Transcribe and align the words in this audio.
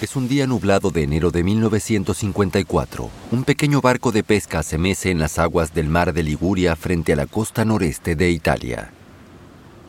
Es 0.00 0.16
un 0.16 0.28
día 0.28 0.46
nublado 0.46 0.90
de 0.90 1.02
enero 1.02 1.30
de 1.30 1.42
1954. 1.42 3.10
Un 3.32 3.44
pequeño 3.44 3.82
barco 3.82 4.12
de 4.12 4.22
pesca 4.22 4.62
se 4.62 4.78
mece 4.78 5.10
en 5.10 5.18
las 5.18 5.38
aguas 5.38 5.74
del 5.74 5.88
mar 5.88 6.14
de 6.14 6.22
Liguria 6.22 6.74
frente 6.74 7.12
a 7.12 7.16
la 7.16 7.26
costa 7.26 7.66
noreste 7.66 8.16
de 8.16 8.30
Italia. 8.30 8.92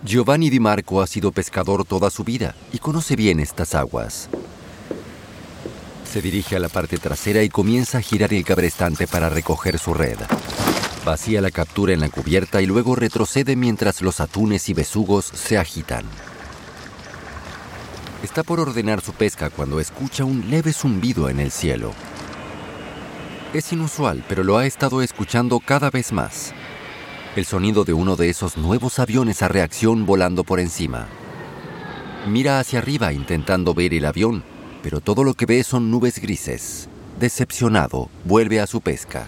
Giovanni 0.04 0.50
Di 0.50 0.60
Marco 0.60 1.02
ha 1.02 1.08
sido 1.08 1.32
pescador 1.32 1.86
toda 1.86 2.10
su 2.10 2.26
vida 2.26 2.56
y 2.74 2.80
conoce 2.80 3.16
bien 3.16 3.40
estas 3.40 3.74
aguas. 3.74 4.28
Se 6.04 6.22
dirige 6.22 6.58
a 6.58 6.60
la 6.60 6.68
parte 6.68 6.98
trasera 6.98 7.42
y 7.42 7.48
comienza 7.48 8.00
a 8.00 8.02
girar 8.02 8.34
el 8.34 8.44
cabrestante 8.44 9.08
para 9.08 9.30
recoger 9.30 9.80
su 9.80 9.94
red. 9.94 10.18
Vacía 11.06 11.40
la 11.40 11.52
captura 11.52 11.94
en 11.94 12.02
la 12.02 12.10
cubierta 12.10 12.62
y 12.62 12.66
luego 12.66 12.98
retrocede 12.98 13.56
mientras 13.56 14.02
los 14.02 14.20
atunes 14.20 14.68
y 14.68 14.74
besugos 14.74 15.24
se 15.34 15.58
agitan. 15.58 16.04
Está 18.24 18.44
por 18.44 18.60
ordenar 18.60 19.02
su 19.02 19.14
pesca 19.14 19.50
cuando 19.50 19.80
escucha 19.80 20.26
un 20.26 20.50
leve 20.52 20.74
zumbido 20.74 21.28
en 21.28 21.40
el 21.40 21.50
cielo. 21.50 21.92
Es 23.52 23.74
inusual, 23.74 24.24
pero 24.30 24.44
lo 24.44 24.58
ha 24.58 24.68
estado 24.68 25.02
escuchando 25.02 25.60
cada 25.60 25.90
vez 25.90 26.12
más. 26.12 26.54
El 27.36 27.46
sonido 27.46 27.84
de 27.84 27.94
uno 27.94 28.16
de 28.16 28.30
esos 28.30 28.58
nuevos 28.58 29.00
aviones 29.00 29.42
a 29.42 29.48
reacción 29.48 30.06
volando 30.06 30.44
por 30.44 30.60
encima. 30.60 31.08
Mira 32.28 32.60
hacia 32.60 32.80
arriba 32.80 33.12
intentando 33.12 33.74
ver 33.74 33.94
el 33.96 34.06
avión, 34.06 34.44
pero 34.84 35.02
todo 35.02 35.24
lo 35.24 35.34
que 35.34 35.48
ve 35.48 35.64
son 35.64 35.90
nubes 35.90 36.20
grises. 36.20 36.90
Decepcionado, 37.20 38.10
vuelve 38.24 38.60
a 38.60 38.68
su 38.68 38.82
pesca. 38.82 39.26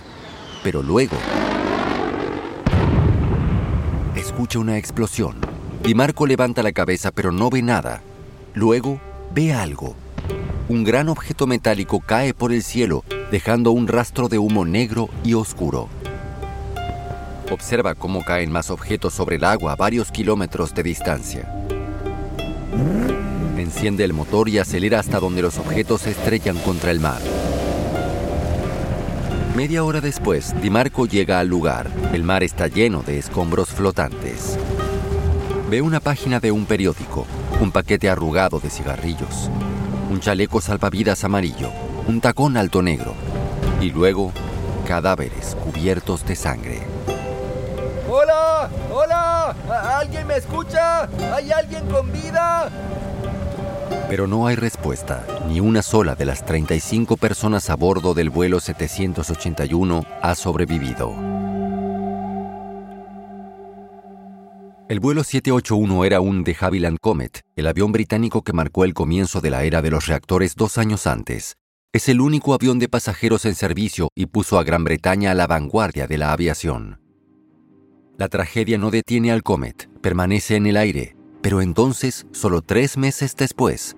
Pero 0.63 0.83
luego... 0.83 1.17
Escucha 4.15 4.59
una 4.59 4.77
explosión. 4.77 5.37
Di 5.81 5.95
Marco 5.95 6.27
levanta 6.27 6.61
la 6.61 6.71
cabeza 6.71 7.11
pero 7.11 7.31
no 7.31 7.49
ve 7.49 7.63
nada. 7.63 8.03
Luego 8.55 8.99
ve 9.33 9.51
algo. 9.51 9.95
Un 10.69 10.83
gran 10.83 11.09
objeto 11.09 11.47
metálico 11.47 11.99
cae 11.99 12.33
por 12.35 12.51
el 12.51 12.61
cielo, 12.61 13.03
dejando 13.31 13.71
un 13.71 13.87
rastro 13.87 14.29
de 14.29 14.37
humo 14.37 14.63
negro 14.63 15.09
y 15.23 15.33
oscuro. 15.33 15.89
Observa 17.51 17.95
cómo 17.95 18.23
caen 18.23 18.51
más 18.51 18.69
objetos 18.69 19.13
sobre 19.13 19.37
el 19.37 19.43
agua 19.43 19.73
a 19.73 19.75
varios 19.75 20.11
kilómetros 20.11 20.73
de 20.75 20.83
distancia. 20.83 21.51
Enciende 23.57 24.03
el 24.03 24.13
motor 24.13 24.49
y 24.49 24.59
acelera 24.59 24.99
hasta 24.99 25.19
donde 25.19 25.41
los 25.41 25.57
objetos 25.57 26.01
se 26.01 26.11
estrellan 26.11 26.57
contra 26.59 26.91
el 26.91 26.99
mar. 26.99 27.21
Media 29.55 29.83
hora 29.83 29.99
después, 29.99 30.53
Di 30.61 30.69
Marco 30.69 31.05
llega 31.05 31.39
al 31.39 31.47
lugar. 31.47 31.89
El 32.13 32.23
mar 32.23 32.43
está 32.43 32.67
lleno 32.67 33.01
de 33.01 33.19
escombros 33.19 33.69
flotantes. 33.69 34.57
Ve 35.73 35.81
una 35.81 35.99
página 35.99 36.39
de 36.39 36.51
un 36.51 36.67
periódico 36.67 37.25
un 37.59 37.71
paquete 37.71 38.07
arrugado 38.07 38.59
de 38.59 38.69
cigarrillos, 38.69 39.49
un 40.11 40.19
chaleco 40.19 40.61
salvavidas 40.61 41.23
amarillo, 41.23 41.71
un 42.07 42.21
tacón 42.21 42.57
alto 42.57 42.83
negro 42.83 43.15
y 43.81 43.89
luego 43.89 44.31
cadáveres 44.87 45.57
cubiertos 45.63 46.27
de 46.27 46.35
sangre. 46.35 46.83
¡Hola! 48.07 48.69
¡Hola! 48.93 49.55
¿Alguien 49.99 50.27
me 50.27 50.37
escucha? 50.37 51.09
¿Hay 51.33 51.51
alguien 51.51 51.87
con 51.87 52.11
vida? 52.11 52.69
Pero 54.09 54.27
no 54.27 54.45
hay 54.45 54.55
respuesta. 54.55 55.25
Ni 55.47 55.59
una 55.59 55.81
sola 55.81 56.13
de 56.13 56.25
las 56.25 56.45
35 56.45 57.17
personas 57.17 57.71
a 57.71 57.75
bordo 57.75 58.13
del 58.13 58.29
vuelo 58.29 58.59
781 58.59 60.05
ha 60.21 60.35
sobrevivido. 60.35 61.42
El 64.89 64.99
vuelo 64.99 65.23
781 65.23 66.03
era 66.03 66.19
un 66.19 66.43
de 66.43 66.57
Havilland 66.59 66.97
Comet, 66.99 67.39
el 67.55 67.67
avión 67.67 67.93
británico 67.93 68.43
que 68.43 68.51
marcó 68.51 68.83
el 68.83 68.93
comienzo 68.93 69.39
de 69.39 69.49
la 69.49 69.63
era 69.63 69.81
de 69.81 69.89
los 69.89 70.07
reactores 70.07 70.55
dos 70.57 70.77
años 70.77 71.07
antes. 71.07 71.55
Es 71.93 72.09
el 72.09 72.19
único 72.19 72.53
avión 72.53 72.79
de 72.79 72.89
pasajeros 72.89 73.45
en 73.45 73.55
servicio 73.55 74.09
y 74.13 74.25
puso 74.25 74.59
a 74.59 74.63
Gran 74.65 74.83
Bretaña 74.83 75.31
a 75.31 75.35
la 75.35 75.47
vanguardia 75.47 76.05
de 76.05 76.17
la 76.17 76.33
aviación. 76.33 76.99
La 78.17 78.27
tragedia 78.27 78.77
no 78.77 78.91
detiene 78.91 79.31
al 79.31 79.41
Comet, 79.41 79.89
permanece 80.01 80.57
en 80.57 80.65
el 80.65 80.75
aire, 80.75 81.15
pero 81.41 81.61
entonces, 81.61 82.27
solo 82.33 82.61
tres 82.61 82.97
meses 82.97 83.37
después, 83.37 83.95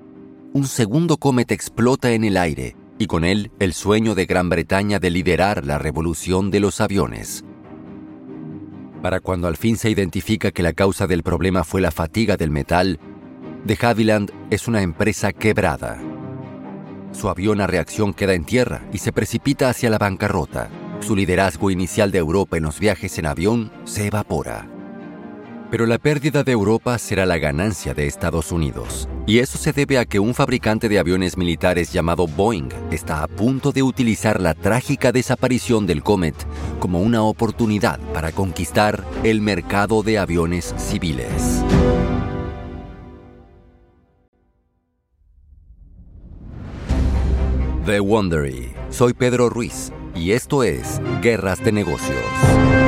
un 0.54 0.68
segundo 0.68 1.18
Comet 1.18 1.52
explota 1.52 2.12
en 2.12 2.24
el 2.24 2.38
aire 2.38 2.76
y 3.00 3.08
con 3.08 3.26
él 3.26 3.52
el 3.58 3.74
sueño 3.74 4.14
de 4.14 4.28
Gran 4.28 4.50
Bretaña 4.50 5.00
de 5.00 5.10
liderar 5.10 5.66
la 5.66 5.80
revolución 5.80 6.52
de 6.52 6.60
los 6.60 6.80
aviones 6.80 7.44
para 9.06 9.20
cuando 9.20 9.48
al 9.48 9.56
fin 9.56 9.78
se 9.78 9.92
identifica 9.92 10.50
que 10.50 10.64
la 10.64 10.74
causa 10.74 11.06
del 11.06 11.22
problema 11.22 11.64
fue 11.64 11.80
la 11.80 11.92
fatiga 11.92 12.38
del 12.38 12.50
metal, 12.50 13.00
de 13.64 13.78
Havilland 13.80 14.32
es 14.50 14.68
una 14.68 14.82
empresa 14.82 15.32
quebrada. 15.32 16.02
Su 17.12 17.30
avión 17.30 17.62
a 17.62 17.68
reacción 17.68 18.16
queda 18.16 18.34
en 18.34 18.46
tierra 18.46 18.82
y 18.92 18.98
se 18.98 19.12
precipita 19.12 19.70
hacia 19.70 19.92
la 19.92 20.00
bancarrota. 20.00 20.72
Su 21.02 21.16
liderazgo 21.16 21.70
inicial 21.70 22.10
de 22.10 22.18
Europa 22.18 22.58
en 22.58 22.64
los 22.64 22.80
viajes 22.80 23.20
en 23.20 23.28
avión 23.28 23.72
se 23.84 24.08
evapora. 24.08 24.75
Pero 25.72 25.86
la 25.86 25.98
pérdida 25.98 26.44
de 26.44 26.52
Europa 26.52 26.98
será 26.98 27.26
la 27.26 27.38
ganancia 27.38 27.94
de 27.94 28.08
Estados 28.08 28.52
Unidos. 28.52 29.10
Y 29.26 29.40
eso 29.40 29.58
se 29.58 29.74
debe 29.74 29.98
a 29.98 30.06
que 30.06 30.20
un 30.20 30.34
fabricante 30.34 30.88
de 30.88 31.00
aviones 31.00 31.38
militares 31.38 31.92
llamado 31.92 32.28
Boeing 32.28 32.70
está 32.92 33.24
a 33.24 33.28
punto 33.28 33.72
de 33.72 33.82
utilizar 33.82 34.40
la 34.40 34.54
trágica 34.54 35.12
desaparición 35.12 35.88
del 35.88 36.04
Comet 36.04 36.36
como 36.80 37.02
una 37.02 37.24
oportunidad 37.24 38.00
para 38.14 38.32
conquistar 38.32 39.04
el 39.24 39.42
mercado 39.42 40.04
de 40.04 40.20
aviones 40.20 40.76
civiles. 40.78 41.64
The 47.86 48.00
Wondery. 48.00 48.74
Soy 48.90 49.14
Pedro 49.14 49.50
Ruiz 49.50 49.92
y 50.16 50.32
esto 50.32 50.64
es 50.64 51.02
Guerras 51.22 51.64
de 51.64 51.72
Negocios. 51.72 52.85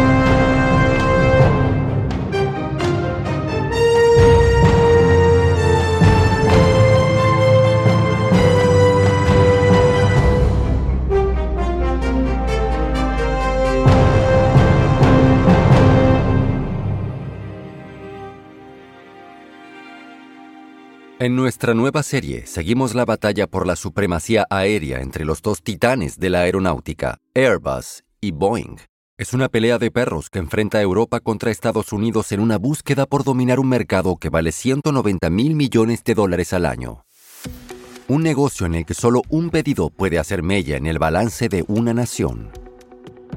En 21.20 21.36
nuestra 21.36 21.74
nueva 21.74 22.04
serie 22.04 22.46
seguimos 22.46 22.94
la 22.94 23.04
batalla 23.04 23.48
por 23.48 23.66
la 23.66 23.76
supremacía 23.76 24.46
aérea 24.52 25.02
entre 25.02 25.26
los 25.26 25.42
dos 25.42 25.64
titanes 25.64 26.20
de 26.20 26.30
la 26.30 26.42
aeronáutica, 26.42 27.18
Airbus 27.34 28.04
y 28.22 28.30
Boeing. 28.30 28.78
Es 29.18 29.34
una 29.34 29.50
pelea 29.50 29.80
de 29.80 29.90
perros 29.90 30.30
que 30.30 30.38
enfrenta 30.38 30.78
a 30.78 30.84
Europa 30.84 31.20
contra 31.20 31.50
Estados 31.50 31.92
Unidos 31.92 32.32
en 32.34 32.40
una 32.40 32.60
búsqueda 32.60 33.08
por 33.08 33.24
dominar 33.24 33.60
un 33.60 33.68
mercado 33.68 34.18
que 34.18 34.30
vale 34.30 34.52
190 34.52 35.32
mil 35.32 35.56
millones 35.56 36.04
de 36.04 36.14
dólares 36.14 36.54
al 36.54 36.68
año. 36.68 37.04
Un 38.08 38.22
negocio 38.22 38.68
en 38.68 38.76
el 38.76 38.86
que 38.86 38.94
solo 38.94 39.24
un 39.30 39.50
pedido 39.50 39.90
puede 39.90 40.20
hacer 40.20 40.44
mella 40.44 40.78
en 40.78 40.86
el 40.86 41.00
balance 41.00 41.50
de 41.50 41.66
una 41.68 41.96
nación. 41.96 42.52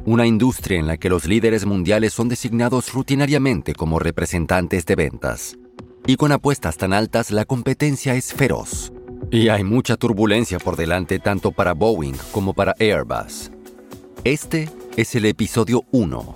Una 0.04 0.26
industria 0.26 0.78
en 0.78 0.86
la 0.86 0.98
que 0.98 1.08
los 1.08 1.24
líderes 1.24 1.64
mundiales 1.64 2.12
son 2.12 2.28
designados 2.28 2.92
rutinariamente 2.92 3.74
como 3.74 3.98
representantes 3.98 4.84
de 4.84 4.96
ventas 4.96 5.56
y 6.06 6.16
con 6.16 6.32
apuestas 6.32 6.76
tan 6.76 6.92
altas 6.92 7.30
la 7.30 7.44
competencia 7.44 8.14
es 8.14 8.32
feroz. 8.32 8.92
Y 9.30 9.48
hay 9.48 9.62
mucha 9.62 9.96
turbulencia 9.96 10.58
por 10.58 10.76
delante 10.76 11.18
tanto 11.18 11.52
para 11.52 11.72
Boeing 11.72 12.16
como 12.32 12.52
para 12.52 12.74
Airbus. 12.78 13.50
Este 14.24 14.68
es 14.96 15.14
el 15.14 15.24
episodio 15.24 15.84
1. 15.92 16.34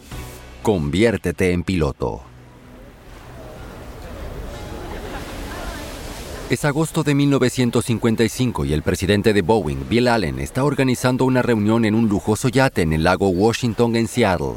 Conviértete 0.62 1.52
en 1.52 1.64
piloto. 1.64 2.22
Es 6.50 6.64
agosto 6.64 7.02
de 7.02 7.14
1955 7.14 8.64
y 8.66 8.74
el 8.74 8.82
presidente 8.82 9.32
de 9.32 9.42
Boeing, 9.42 9.88
Bill 9.88 10.08
Allen, 10.08 10.38
está 10.38 10.62
organizando 10.62 11.24
una 11.24 11.42
reunión 11.42 11.84
en 11.84 11.94
un 11.94 12.08
lujoso 12.08 12.48
yate 12.48 12.82
en 12.82 12.92
el 12.92 13.02
lago 13.02 13.28
Washington 13.28 13.96
en 13.96 14.06
Seattle. 14.06 14.56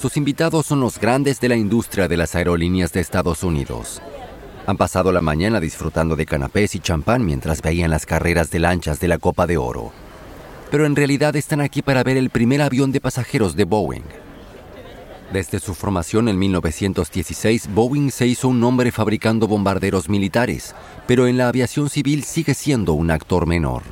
Sus 0.00 0.16
invitados 0.16 0.66
son 0.66 0.80
los 0.80 1.00
grandes 1.00 1.40
de 1.40 1.48
la 1.48 1.56
industria 1.56 2.06
de 2.06 2.16
las 2.16 2.34
aerolíneas 2.34 2.92
de 2.92 3.00
Estados 3.00 3.44
Unidos. 3.44 4.02
Han 4.66 4.76
pasado 4.76 5.12
la 5.12 5.20
mañana 5.20 5.60
disfrutando 5.60 6.16
de 6.16 6.26
canapés 6.26 6.74
y 6.74 6.80
champán 6.80 7.24
mientras 7.24 7.62
veían 7.62 7.90
las 7.90 8.04
carreras 8.04 8.50
de 8.50 8.58
lanchas 8.58 8.98
de 8.98 9.06
la 9.06 9.18
Copa 9.18 9.46
de 9.46 9.56
Oro. 9.56 9.92
Pero 10.72 10.86
en 10.86 10.96
realidad 10.96 11.36
están 11.36 11.60
aquí 11.60 11.82
para 11.82 12.02
ver 12.02 12.16
el 12.16 12.30
primer 12.30 12.60
avión 12.60 12.90
de 12.90 13.00
pasajeros 13.00 13.54
de 13.54 13.62
Boeing. 13.62 14.02
Desde 15.32 15.60
su 15.60 15.72
formación 15.72 16.28
en 16.28 16.36
1916, 16.36 17.68
Boeing 17.72 18.10
se 18.10 18.26
hizo 18.26 18.48
un 18.48 18.58
nombre 18.58 18.90
fabricando 18.90 19.46
bombarderos 19.46 20.08
militares, 20.08 20.74
pero 21.06 21.28
en 21.28 21.36
la 21.36 21.46
aviación 21.46 21.88
civil 21.88 22.24
sigue 22.24 22.54
siendo 22.54 22.94
un 22.94 23.12
actor 23.12 23.46
menor. 23.46 23.82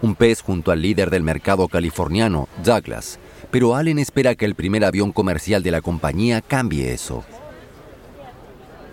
Un 0.00 0.14
pez 0.14 0.42
junto 0.42 0.70
al 0.70 0.80
líder 0.82 1.10
del 1.10 1.24
mercado 1.24 1.66
californiano, 1.66 2.48
Douglas, 2.62 3.18
pero 3.50 3.74
Allen 3.74 3.98
espera 3.98 4.36
que 4.36 4.44
el 4.44 4.54
primer 4.54 4.84
avión 4.84 5.10
comercial 5.10 5.64
de 5.64 5.72
la 5.72 5.80
compañía 5.80 6.40
cambie 6.40 6.92
eso. 6.92 7.24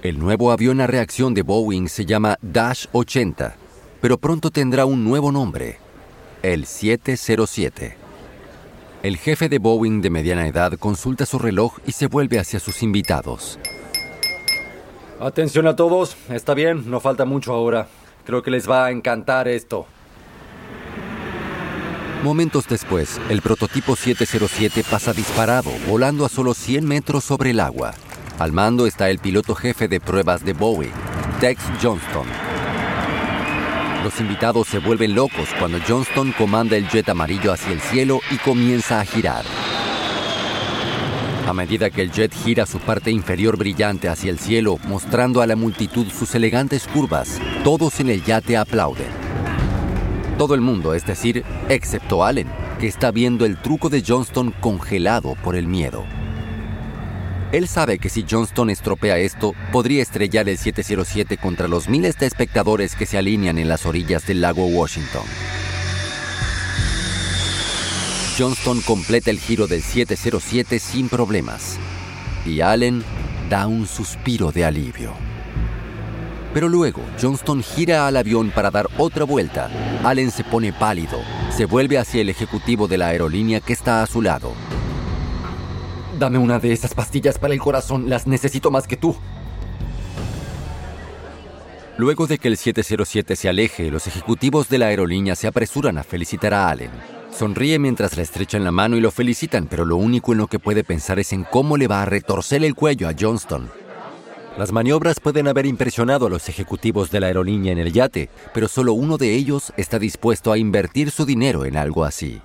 El 0.04 0.18
nuevo 0.18 0.52
avión 0.52 0.82
a 0.82 0.88
reacción 0.88 1.36
de 1.36 1.44
Boeing 1.44 1.88
se 1.88 2.06
llama 2.06 2.36
Dash 2.42 2.86
80. 2.92 3.56
pero 4.02 4.18
pronto 4.18 4.50
tendrá 4.50 4.86
un 4.86 5.04
nuevo 5.04 5.32
nombre, 5.32 5.78
el 6.42 6.66
707. 6.66 7.96
El 9.04 9.18
jefe 9.18 9.48
de 9.48 9.60
Boeing 9.60 10.02
de 10.02 10.10
mediana 10.10 10.48
edad 10.48 10.74
consulta 10.80 11.28
su 11.28 11.38
reloj 11.38 11.78
y 11.86 11.92
se 11.92 12.08
vuelve 12.08 12.40
hacia 12.40 12.60
sus 12.60 12.82
invitados. 12.82 13.60
Atención 15.20 15.68
a 15.68 15.76
todos, 15.76 16.18
está 16.30 16.56
bien, 16.56 16.90
no 16.90 17.00
falta 17.00 17.26
mucho 17.26 17.54
ahora. 17.54 17.88
Creo 18.26 18.42
que 18.42 18.50
les 18.50 18.68
va 18.68 18.88
a 18.88 18.92
encantar 18.92 19.48
esto. 19.48 19.86
Momentos 22.24 22.68
después, 22.68 23.22
el 23.30 23.44
prototipo 23.44 23.96
707 23.96 24.84
pasa 24.90 25.14
disparado, 25.14 25.70
volando 25.88 26.26
a 26.26 26.30
solo 26.30 26.56
100 26.56 26.88
metros 26.88 27.24
sobre 27.24 27.52
el 27.52 27.60
agua. 27.60 27.94
Al 28.40 28.52
mando 28.52 28.88
está 28.88 29.10
el 29.10 29.20
piloto 29.20 29.56
jefe 29.56 29.88
de 29.88 30.00
pruebas 30.00 30.44
de 30.44 30.54
Boeing, 30.54 30.92
Tex 31.40 31.62
Johnston. 31.82 32.26
Los 34.04 34.20
invitados 34.20 34.68
se 34.68 34.80
vuelven 34.80 35.14
locos 35.14 35.50
cuando 35.60 35.78
Johnston 35.88 36.32
comanda 36.32 36.76
el 36.76 36.88
jet 36.88 37.08
amarillo 37.10 37.54
hacia 37.54 37.72
el 37.72 37.80
cielo 37.80 38.20
y 38.32 38.38
comienza 38.38 39.00
a 39.00 39.06
girar. 39.06 39.46
A 41.48 41.54
medida 41.54 41.90
que 41.90 42.02
el 42.02 42.12
jet 42.12 42.34
gira 42.34 42.66
su 42.66 42.80
parte 42.80 43.12
inferior 43.12 43.58
brillante 43.58 44.10
hacia 44.10 44.32
el 44.32 44.40
cielo, 44.40 44.80
mostrando 44.88 45.42
a 45.42 45.48
la 45.48 45.56
multitud 45.56 46.08
sus 46.08 46.34
elegantes 46.34 46.88
curvas, 46.88 47.40
todos 47.64 48.00
en 48.00 48.10
el 48.10 48.24
yate 48.24 48.58
aplauden. 48.58 49.10
Todo 50.38 50.56
el 50.56 50.62
mundo, 50.62 50.96
es 50.96 51.06
decir, 51.06 51.44
excepto 51.70 52.24
Allen, 52.24 52.48
que 52.80 52.88
está 52.88 53.12
viendo 53.12 53.46
el 53.46 53.58
truco 53.58 53.90
de 53.90 54.04
Johnston 54.06 54.52
congelado 54.60 55.36
por 55.44 55.56
el 55.56 55.68
miedo. 55.68 56.06
Él 57.52 57.68
sabe 57.68 58.00
que 58.00 58.08
si 58.08 58.26
Johnston 58.30 58.70
estropea 58.70 59.18
esto, 59.18 59.54
podría 59.74 60.02
estrellar 60.02 60.48
el 60.48 60.58
707 60.58 61.38
contra 61.38 61.68
los 61.68 61.90
miles 61.90 62.18
de 62.18 62.26
espectadores 62.26 62.96
que 62.96 63.06
se 63.06 63.18
alinean 63.18 63.58
en 63.58 63.68
las 63.68 63.86
orillas 63.86 64.26
del 64.26 64.40
lago 64.40 64.66
Washington. 64.68 65.24
Johnston 68.38 68.80
completa 68.82 69.30
el 69.32 69.40
giro 69.40 69.68
del 69.68 69.82
707 69.82 70.80
sin 70.80 71.10
problemas. 71.10 71.78
Y 72.46 72.62
Allen 72.62 73.04
da 73.50 73.68
un 73.68 73.86
suspiro 73.86 74.54
de 74.54 74.64
alivio. 74.64 75.14
Pero 76.54 76.70
luego, 76.70 77.02
Johnston 77.22 77.64
gira 77.64 78.08
al 78.08 78.16
avión 78.16 78.52
para 78.52 78.72
dar 78.72 78.88
otra 78.98 79.26
vuelta. 79.26 79.70
Allen 80.06 80.32
se 80.32 80.46
pone 80.46 80.72
pálido. 80.72 81.20
Se 81.56 81.66
vuelve 81.66 81.98
hacia 81.98 82.22
el 82.22 82.30
ejecutivo 82.30 82.88
de 82.88 82.98
la 82.98 83.08
aerolínea 83.08 83.60
que 83.60 83.74
está 83.74 84.02
a 84.02 84.08
su 84.08 84.22
lado. 84.22 84.54
Dame 86.22 86.38
una 86.38 86.60
de 86.60 86.72
esas 86.72 86.94
pastillas 86.94 87.40
para 87.40 87.56
el 87.56 87.60
corazón. 87.60 88.08
Las 88.08 88.28
necesito 88.28 88.70
más 88.70 88.86
que 88.86 88.96
tú. 88.96 89.16
Luego 91.98 92.28
de 92.28 92.38
que 92.38 92.48
el 92.48 92.58
707 92.58 93.36
se 93.36 93.50
aleje, 93.50 93.90
los 93.90 94.06
ejecutivos 94.06 94.70
de 94.70 94.78
la 94.78 94.86
aerolínea 94.86 95.36
se 95.36 95.48
apresuran 95.48 95.98
a 95.98 96.04
felicitar 96.04 96.54
a 96.54 96.70
Allen. 96.70 96.92
Sonríe 97.32 97.80
mientras 97.80 98.18
le 98.18 98.22
estrechan 98.22 98.64
la 98.64 98.72
mano 98.72 98.98
y 98.98 99.02
lo 99.02 99.10
felicitan, 99.10 99.66
pero 99.66 99.84
lo 99.84 99.96
único 99.96 100.34
en 100.34 100.38
lo 100.38 100.46
que 100.46 100.60
puede 100.60 100.84
pensar 100.84 101.18
es 101.18 101.34
en 101.34 101.44
cómo 101.44 101.76
le 101.76 101.88
va 101.88 102.04
a 102.04 102.06
retorcer 102.06 102.64
el 102.64 102.76
cuello 102.76 103.10
a 103.10 103.16
Johnston. 103.20 103.72
Las 104.60 104.72
maniobras 104.72 105.20
pueden 105.20 105.48
haber 105.48 105.66
impresionado 105.66 106.28
a 106.28 106.30
los 106.30 106.50
ejecutivos 106.50 107.10
de 107.10 107.20
la 107.20 107.28
aerolínea 107.28 107.72
en 107.72 107.80
el 107.80 107.92
yate, 107.92 108.30
pero 108.54 108.68
solo 108.68 108.94
uno 108.94 109.18
de 109.18 109.34
ellos 109.34 109.74
está 109.76 109.98
dispuesto 109.98 110.52
a 110.52 110.60
invertir 110.60 111.10
su 111.10 111.26
dinero 111.26 111.66
en 111.66 111.78
algo 111.78 112.06
así. 112.06 112.44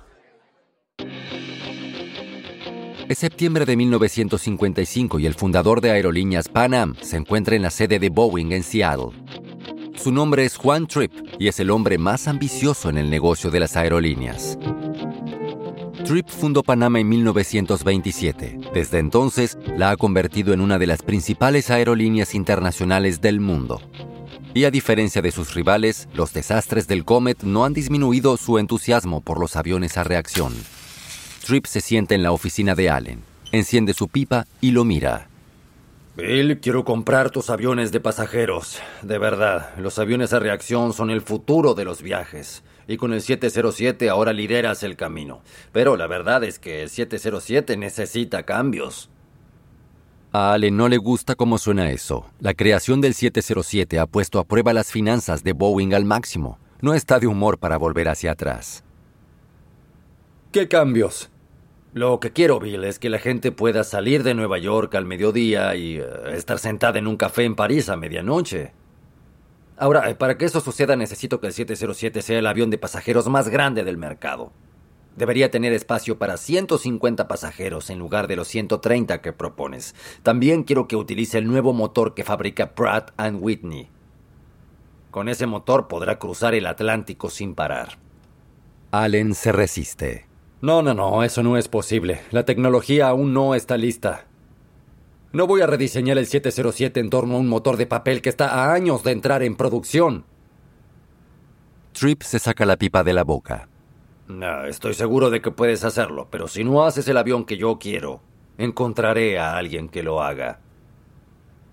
Es 3.09 3.19
septiembre 3.19 3.65
de 3.65 3.77
1955 3.77 5.19
y 5.19 5.27
el 5.27 5.33
fundador 5.33 5.79
de 5.79 5.91
aerolíneas 5.91 6.49
Pan 6.49 6.73
Am 6.73 6.95
se 7.01 7.15
encuentra 7.15 7.55
en 7.55 7.61
la 7.61 7.69
sede 7.69 7.99
de 7.99 8.09
Boeing 8.09 8.51
en 8.51 8.63
Seattle. 8.63 9.11
Su 9.95 10.11
nombre 10.11 10.43
es 10.43 10.57
Juan 10.57 10.87
Tripp 10.87 11.13
y 11.39 11.47
es 11.47 11.57
el 11.61 11.69
hombre 11.69 11.97
más 11.97 12.27
ambicioso 12.27 12.89
en 12.89 12.97
el 12.97 13.09
negocio 13.09 13.49
de 13.49 13.61
las 13.61 13.77
aerolíneas. 13.77 14.59
Tripp 16.03 16.27
fundó 16.27 16.63
Panama 16.63 16.99
en 16.99 17.07
1927. 17.07 18.59
Desde 18.73 18.99
entonces, 18.99 19.57
la 19.77 19.91
ha 19.91 19.95
convertido 19.95 20.53
en 20.53 20.59
una 20.59 20.77
de 20.77 20.87
las 20.87 21.01
principales 21.01 21.71
aerolíneas 21.71 22.35
internacionales 22.35 23.21
del 23.21 23.39
mundo. 23.39 23.81
Y 24.53 24.65
a 24.65 24.71
diferencia 24.71 25.21
de 25.21 25.31
sus 25.31 25.53
rivales, 25.53 26.09
los 26.13 26.33
desastres 26.33 26.87
del 26.87 27.05
Comet 27.05 27.43
no 27.43 27.63
han 27.63 27.73
disminuido 27.73 28.35
su 28.35 28.57
entusiasmo 28.57 29.21
por 29.21 29.39
los 29.39 29.55
aviones 29.55 29.97
a 29.97 30.03
reacción. 30.03 30.53
Tripp 31.47 31.65
se 31.65 31.79
sienta 31.79 32.13
en 32.13 32.23
la 32.23 32.33
oficina 32.33 32.75
de 32.75 32.89
Allen, 32.89 33.23
enciende 33.53 33.93
su 33.93 34.09
pipa 34.09 34.45
y 34.59 34.71
lo 34.71 34.83
mira. 34.83 35.29
Bill, 36.17 36.59
quiero 36.59 36.83
comprar 36.83 37.29
tus 37.29 37.49
aviones 37.49 37.93
de 37.93 38.01
pasajeros. 38.01 38.81
De 39.01 39.17
verdad, 39.17 39.73
los 39.77 39.97
aviones 39.97 40.33
a 40.33 40.39
reacción 40.39 40.91
son 40.91 41.09
el 41.09 41.21
futuro 41.21 41.73
de 41.73 41.85
los 41.85 42.01
viajes 42.01 42.63
y 42.85 42.97
con 42.97 43.13
el 43.13 43.21
707 43.21 44.09
ahora 44.09 44.33
lideras 44.33 44.83
el 44.83 44.97
camino. 44.97 45.39
Pero 45.71 45.95
la 45.95 46.05
verdad 46.05 46.43
es 46.43 46.59
que 46.59 46.83
el 46.83 46.89
707 46.89 47.77
necesita 47.77 48.43
cambios. 48.43 49.09
A 50.33 50.51
Ale 50.51 50.69
no 50.69 50.89
le 50.89 50.97
gusta 50.97 51.35
cómo 51.35 51.57
suena 51.59 51.91
eso. 51.91 52.25
La 52.41 52.55
creación 52.55 52.99
del 52.99 53.13
707 53.13 53.99
ha 53.99 54.05
puesto 54.05 54.39
a 54.39 54.43
prueba 54.43 54.73
las 54.73 54.91
finanzas 54.91 55.45
de 55.45 55.53
Boeing 55.53 55.93
al 55.93 56.03
máximo. 56.03 56.59
No 56.81 56.93
está 56.93 57.19
de 57.19 57.27
humor 57.27 57.57
para 57.57 57.77
volver 57.77 58.09
hacia 58.09 58.31
atrás. 58.31 58.83
¿Qué 60.51 60.67
cambios? 60.67 61.29
Lo 61.97 62.19
que 62.19 62.31
quiero, 62.31 62.59
Bill, 62.59 62.83
es 62.83 62.99
que 62.99 63.09
la 63.09 63.17
gente 63.17 63.51
pueda 63.51 63.83
salir 63.83 64.21
de 64.21 64.35
Nueva 64.35 64.59
York 64.59 64.93
al 64.93 65.05
mediodía 65.05 65.75
y 65.75 65.97
eh, 65.97 66.05
estar 66.33 66.59
sentada 66.59 66.99
en 66.99 67.07
un 67.07 67.17
café 67.17 67.43
en 67.43 67.55
París 67.55 67.89
a 67.89 67.95
medianoche. 67.95 68.71
Ahora, 69.77 70.07
eh, 70.07 70.13
para 70.13 70.37
que 70.37 70.45
eso 70.45 70.61
suceda 70.61 70.95
necesito 70.95 71.41
que 71.41 71.47
el 71.47 71.53
707 71.53 72.21
sea 72.21 72.37
el 72.37 72.45
avión 72.45 72.69
de 72.69 72.77
pasajeros 72.77 73.27
más 73.29 73.49
grande 73.49 73.83
del 73.83 73.97
mercado. 73.97 74.51
Debería 75.15 75.49
tener 75.49 75.73
espacio 75.73 76.19
para 76.19 76.37
150 76.37 77.27
pasajeros 77.27 77.89
en 77.89 77.97
lugar 77.97 78.27
de 78.27 78.35
los 78.35 78.47
130 78.47 79.19
que 79.23 79.33
propones. 79.33 79.95
También 80.21 80.65
quiero 80.65 80.87
que 80.87 80.97
utilice 80.97 81.39
el 81.39 81.47
nuevo 81.47 81.73
motor 81.73 82.13
que 82.13 82.23
fabrica 82.23 82.75
Pratt⁇ 82.75 83.11
Whitney. 83.41 83.89
Con 85.09 85.29
ese 85.29 85.47
motor 85.47 85.87
podrá 85.87 86.19
cruzar 86.19 86.53
el 86.53 86.67
Atlántico 86.67 87.31
sin 87.31 87.55
parar. 87.55 87.97
Allen 88.91 89.33
se 89.33 89.51
resiste. 89.51 90.26
No, 90.61 90.81
no, 90.81 90.93
no, 90.93 91.23
eso 91.23 91.43
no 91.43 91.55
es 91.57 91.67
posible. 91.67 92.21
La 92.31 92.43
tecnología 92.43 93.09
aún 93.09 93.33
no 93.33 93.53
está 93.53 93.77
lista. 93.77 94.25
No 95.31 95.45
voy 95.45 95.61
a 95.61 95.67
rediseñar 95.67 96.17
el 96.17 96.25
707 96.25 96.99
en 96.99 97.09
torno 97.09 97.35
a 97.35 97.39
un 97.39 97.47
motor 97.47 97.77
de 97.77 97.85
papel 97.85 98.21
que 98.21 98.29
está 98.29 98.49
a 98.49 98.73
años 98.73 99.03
de 99.03 99.11
entrar 99.11 99.43
en 99.43 99.55
producción. 99.55 100.25
Tripp 101.91 102.23
se 102.23 102.39
saca 102.39 102.65
la 102.65 102.77
pipa 102.77 103.03
de 103.03 103.13
la 103.13 103.23
boca. 103.23 103.67
No, 104.27 104.65
estoy 104.65 104.93
seguro 104.93 105.29
de 105.29 105.41
que 105.41 105.51
puedes 105.51 105.83
hacerlo, 105.83 106.27
pero 106.31 106.47
si 106.47 106.63
no 106.63 106.83
haces 106.83 107.07
el 107.07 107.17
avión 107.17 107.45
que 107.45 107.57
yo 107.57 107.77
quiero, 107.77 108.21
encontraré 108.57 109.37
a 109.37 109.57
alguien 109.57 109.89
que 109.89 110.03
lo 110.03 110.21
haga. 110.21 110.59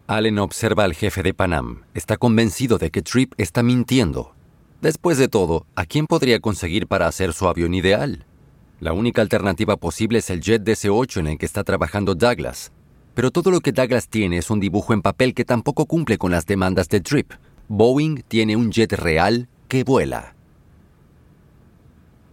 Allen 0.06 0.38
observa 0.38 0.84
al 0.84 0.94
jefe 0.94 1.22
de 1.22 1.32
Panam. 1.32 1.84
Está 1.94 2.18
convencido 2.18 2.76
de 2.76 2.90
que 2.90 3.00
Tripp 3.02 3.32
está 3.38 3.62
mintiendo. 3.62 4.34
Después 4.82 5.16
de 5.16 5.28
todo, 5.28 5.66
¿a 5.74 5.86
quién 5.86 6.06
podría 6.06 6.40
conseguir 6.40 6.86
para 6.86 7.06
hacer 7.06 7.32
su 7.32 7.48
avión 7.48 7.72
ideal? 7.72 8.26
La 8.84 8.92
única 8.92 9.22
alternativa 9.22 9.78
posible 9.78 10.18
es 10.18 10.28
el 10.28 10.42
jet 10.42 10.62
DC-8 10.62 11.20
en 11.20 11.26
el 11.28 11.38
que 11.38 11.46
está 11.46 11.64
trabajando 11.64 12.14
Douglas, 12.14 12.70
pero 13.14 13.30
todo 13.30 13.50
lo 13.50 13.60
que 13.60 13.72
Douglas 13.72 14.10
tiene 14.10 14.36
es 14.36 14.50
un 14.50 14.60
dibujo 14.60 14.92
en 14.92 15.00
papel 15.00 15.32
que 15.32 15.46
tampoco 15.46 15.86
cumple 15.86 16.18
con 16.18 16.30
las 16.30 16.44
demandas 16.44 16.90
de 16.90 17.00
Trip. 17.00 17.32
Boeing 17.68 18.22
tiene 18.28 18.56
un 18.56 18.70
jet 18.70 18.92
real 18.92 19.48
que 19.68 19.84
vuela. 19.84 20.36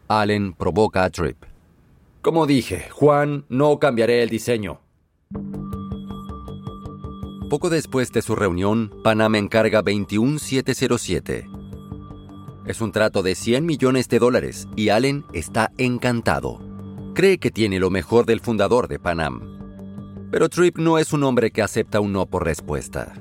Allen 0.10 0.52
provoca 0.52 1.06
a 1.06 1.10
Trip. 1.10 1.38
Como 2.22 2.46
dije, 2.46 2.90
Juan, 2.92 3.46
no 3.48 3.80
cambiaré 3.80 4.22
el 4.22 4.28
diseño. 4.28 4.82
Poco 7.50 7.70
después 7.70 8.12
de 8.12 8.22
su 8.22 8.36
reunión, 8.36 8.92
Panamá 9.06 9.38
encarga 9.38 9.82
21707. 9.82 11.51
Es 12.72 12.80
un 12.80 12.94
trato 12.94 13.22
de 13.22 13.36
100 13.36 13.66
millones 13.66 14.08
de 14.08 14.18
dólares 14.18 14.66
y 14.78 14.88
Allen 14.88 15.26
está 15.34 15.74
encantado. 15.78 16.62
Cree 17.14 17.38
que 17.38 17.52
tiene 17.52 17.82
lo 17.82 17.90
mejor 17.90 18.26
del 18.26 18.40
fundador 18.40 18.88
de 18.88 18.98
Panam. 18.98 19.42
Pero 20.32 20.48
Tripp 20.48 20.78
no 20.78 20.98
es 20.98 21.12
un 21.12 21.26
hombre 21.26 21.52
que 21.52 21.62
acepta 21.62 22.00
un 22.00 22.14
no 22.14 22.28
por 22.28 22.46
respuesta. 22.46 23.12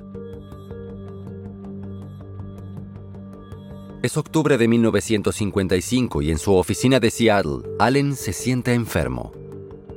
Es 4.05 4.17
octubre 4.17 4.57
de 4.57 4.69
1955 4.69 6.23
y 6.23 6.31
en 6.31 6.39
su 6.39 6.55
oficina 6.55 7.01
de 7.01 7.11
Seattle, 7.11 7.63
Allen 7.81 8.15
se 8.15 8.33
sienta 8.33 8.73
enfermo. 8.73 9.33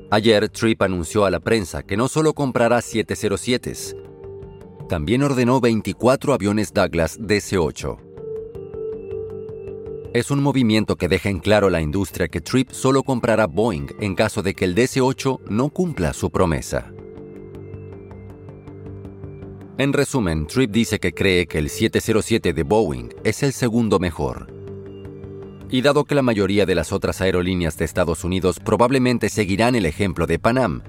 Ayer, 0.10 0.50
Tripp 0.50 0.81
anunció 0.81 1.25
a 1.25 1.29
la 1.29 1.39
prensa 1.39 1.83
que 1.83 1.95
no 1.95 2.07
solo 2.07 2.33
comprará 2.33 2.79
707s, 2.79 3.95
también 4.89 5.22
ordenó 5.22 5.62
24 5.62 6.33
aviones 6.33 6.74
Douglas 6.74 7.19
DC-8. 7.19 8.12
Es 10.13 10.29
un 10.29 10.43
movimiento 10.43 10.96
que 10.96 11.08
deja 11.08 11.29
en 11.29 11.39
claro 11.39 11.67
a 11.67 11.72
la 11.72 11.82
industria 11.82 12.27
que 12.27 12.39
Tripp 12.39 12.70
solo 12.70 13.01
comprará 13.01 13.48
Boeing 13.48 13.88
en 14.00 14.13
caso 14.13 14.43
de 14.43 14.53
que 14.53 14.63
el 14.63 14.75
DC-8 14.75 15.39
no 15.50 15.70
cumpla 15.70 16.13
su 16.13 16.29
promesa. 16.29 16.93
En 19.79 19.91
resumen, 19.91 20.46
Tripp 20.46 20.70
dice 20.70 21.00
que 21.00 21.13
cree 21.13 21.48
que 21.48 21.58
el 21.58 21.70
707 21.70 22.53
de 22.53 22.62
Boeing 22.62 23.10
es 23.24 23.41
el 23.41 23.53
segundo 23.53 23.98
mejor. 23.98 24.53
Y 25.72 25.82
dado 25.82 26.05
que 26.05 26.13
la 26.13 26.22
mayoría 26.22 26.67
de 26.67 26.75
las 26.75 26.91
otras 26.91 27.20
aerolíneas 27.20 27.75
de 27.79 27.86
Estados 27.86 28.24
Unidos 28.24 28.60
probablemente 28.60 29.29
seguirán 29.29 29.74
el 29.74 29.88
ejemplo 29.88 30.27
de 30.27 30.38
Panam, 30.38 30.84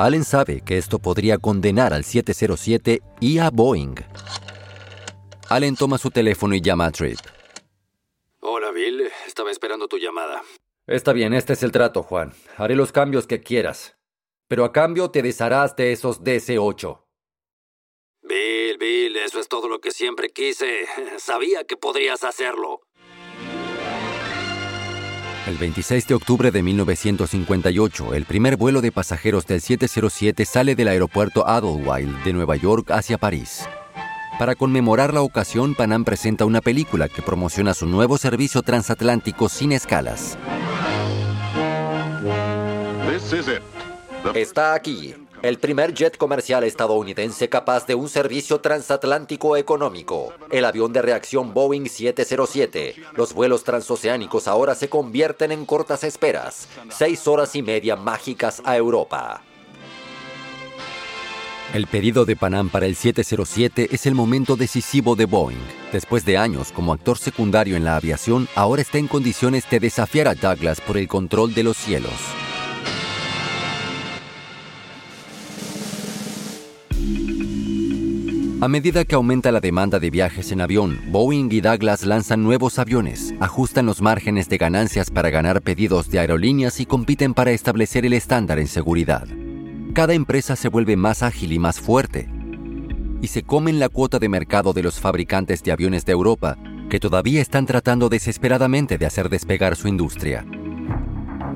Allen 0.00 0.24
sabe 0.24 0.60
que 0.60 0.78
esto 0.78 1.00
podría 1.00 1.38
condenar 1.38 1.92
al 1.92 2.04
707 2.04 3.02
y 3.18 3.38
a 3.38 3.50
Boeing. 3.50 3.96
Allen 5.48 5.74
toma 5.74 5.98
su 5.98 6.10
teléfono 6.10 6.54
y 6.54 6.60
llama 6.60 6.86
a 6.86 6.92
Tripp. 6.92 7.18
Estaba 9.40 9.52
esperando 9.52 9.88
tu 9.88 9.96
llamada. 9.96 10.42
Está 10.86 11.14
bien, 11.14 11.32
este 11.32 11.54
es 11.54 11.62
el 11.62 11.72
trato, 11.72 12.02
Juan. 12.02 12.34
Haré 12.58 12.76
los 12.76 12.92
cambios 12.92 13.26
que 13.26 13.40
quieras. 13.40 13.96
Pero 14.48 14.66
a 14.66 14.72
cambio 14.74 15.10
te 15.10 15.22
desharás 15.22 15.74
de 15.76 15.92
esos 15.92 16.22
DC-8. 16.22 17.00
Bill, 18.20 18.76
Bill, 18.76 19.16
eso 19.16 19.40
es 19.40 19.48
todo 19.48 19.66
lo 19.66 19.80
que 19.80 19.92
siempre 19.92 20.28
quise. 20.28 20.84
Sabía 21.16 21.64
que 21.64 21.78
podrías 21.78 22.22
hacerlo. 22.22 22.82
El 25.46 25.56
26 25.56 26.06
de 26.06 26.14
octubre 26.14 26.50
de 26.50 26.62
1958, 26.62 28.12
el 28.12 28.26
primer 28.26 28.58
vuelo 28.58 28.82
de 28.82 28.92
pasajeros 28.92 29.46
del 29.46 29.62
707 29.62 30.44
sale 30.44 30.74
del 30.74 30.88
aeropuerto 30.88 31.46
Idlewild 31.48 32.24
de 32.24 32.34
Nueva 32.34 32.56
York 32.56 32.90
hacia 32.90 33.16
París. 33.16 33.66
Para 34.40 34.54
conmemorar 34.54 35.12
la 35.12 35.20
ocasión, 35.20 35.74
Panam 35.74 36.02
presenta 36.02 36.46
una 36.46 36.62
película 36.62 37.10
que 37.10 37.20
promociona 37.20 37.74
su 37.74 37.84
nuevo 37.84 38.16
servicio 38.16 38.62
transatlántico 38.62 39.50
sin 39.50 39.70
escalas. 39.70 40.38
Está 44.34 44.72
aquí, 44.72 45.14
el 45.42 45.58
primer 45.58 45.92
jet 45.92 46.16
comercial 46.16 46.64
estadounidense 46.64 47.50
capaz 47.50 47.86
de 47.86 47.94
un 47.94 48.08
servicio 48.08 48.62
transatlántico 48.62 49.58
económico, 49.58 50.32
el 50.50 50.64
avión 50.64 50.94
de 50.94 51.02
reacción 51.02 51.52
Boeing 51.52 51.86
707. 51.86 52.94
Los 53.16 53.34
vuelos 53.34 53.62
transoceánicos 53.62 54.48
ahora 54.48 54.74
se 54.74 54.88
convierten 54.88 55.52
en 55.52 55.66
cortas 55.66 56.02
esperas, 56.02 56.66
seis 56.88 57.28
horas 57.28 57.54
y 57.56 57.60
media 57.60 57.94
mágicas 57.94 58.62
a 58.64 58.74
Europa. 58.78 59.42
El 61.72 61.86
pedido 61.86 62.24
de 62.24 62.34
Panam 62.34 62.68
para 62.68 62.86
el 62.86 62.96
707 62.96 63.90
es 63.92 64.04
el 64.04 64.16
momento 64.16 64.56
decisivo 64.56 65.14
de 65.14 65.24
Boeing. 65.24 65.60
Después 65.92 66.24
de 66.24 66.36
años 66.36 66.72
como 66.72 66.92
actor 66.92 67.16
secundario 67.16 67.76
en 67.76 67.84
la 67.84 67.94
aviación, 67.94 68.48
ahora 68.56 68.82
está 68.82 68.98
en 68.98 69.06
condiciones 69.06 69.70
de 69.70 69.78
desafiar 69.78 70.26
a 70.26 70.34
Douglas 70.34 70.80
por 70.80 70.98
el 70.98 71.06
control 71.06 71.54
de 71.54 71.62
los 71.62 71.76
cielos. 71.76 72.12
A 78.60 78.68
medida 78.68 79.04
que 79.04 79.14
aumenta 79.14 79.52
la 79.52 79.60
demanda 79.60 80.00
de 80.00 80.10
viajes 80.10 80.50
en 80.50 80.60
avión, 80.60 81.00
Boeing 81.06 81.50
y 81.52 81.60
Douglas 81.60 82.04
lanzan 82.04 82.42
nuevos 82.42 82.80
aviones, 82.80 83.32
ajustan 83.38 83.86
los 83.86 84.02
márgenes 84.02 84.48
de 84.48 84.58
ganancias 84.58 85.08
para 85.08 85.30
ganar 85.30 85.62
pedidos 85.62 86.10
de 86.10 86.18
aerolíneas 86.18 86.80
y 86.80 86.86
compiten 86.86 87.32
para 87.32 87.52
establecer 87.52 88.04
el 88.04 88.12
estándar 88.12 88.58
en 88.58 88.66
seguridad. 88.66 89.28
Cada 89.94 90.14
empresa 90.14 90.54
se 90.54 90.68
vuelve 90.68 90.96
más 90.96 91.22
ágil 91.22 91.52
y 91.52 91.58
más 91.58 91.80
fuerte, 91.80 92.28
y 93.20 93.26
se 93.26 93.42
comen 93.42 93.80
la 93.80 93.88
cuota 93.88 94.20
de 94.20 94.28
mercado 94.28 94.72
de 94.72 94.84
los 94.84 95.00
fabricantes 95.00 95.64
de 95.64 95.72
aviones 95.72 96.04
de 96.04 96.12
Europa, 96.12 96.56
que 96.88 97.00
todavía 97.00 97.42
están 97.42 97.66
tratando 97.66 98.08
desesperadamente 98.08 98.98
de 98.98 99.06
hacer 99.06 99.28
despegar 99.28 99.74
su 99.74 99.88
industria. 99.88 100.46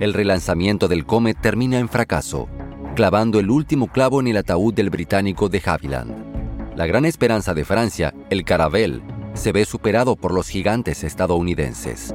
El 0.01 0.13
relanzamiento 0.13 0.89
del 0.89 1.07
Comet 1.07 1.41
termina 1.41 1.79
en 1.79 1.89
fracaso, 1.89 2.49
clavando 2.97 3.39
el 3.39 3.51
último 3.51 3.87
clavo 3.87 4.21
en 4.21 4.27
el 4.27 4.37
ataúd 4.37 4.75
del 4.75 4.91
británico 4.91 5.49
de 5.49 5.63
Havilland. 5.65 6.77
La 6.77 6.87
gran 6.87 7.05
esperanza 7.05 7.55
de 7.55 7.65
Francia, 7.65 8.13
el 8.31 8.45
Caravelle, 8.45 9.03
se 9.35 9.53
ve 9.53 9.65
superado 9.65 10.17
por 10.17 10.35
los 10.35 10.49
gigantes 10.49 11.05
estadounidenses. 11.05 12.13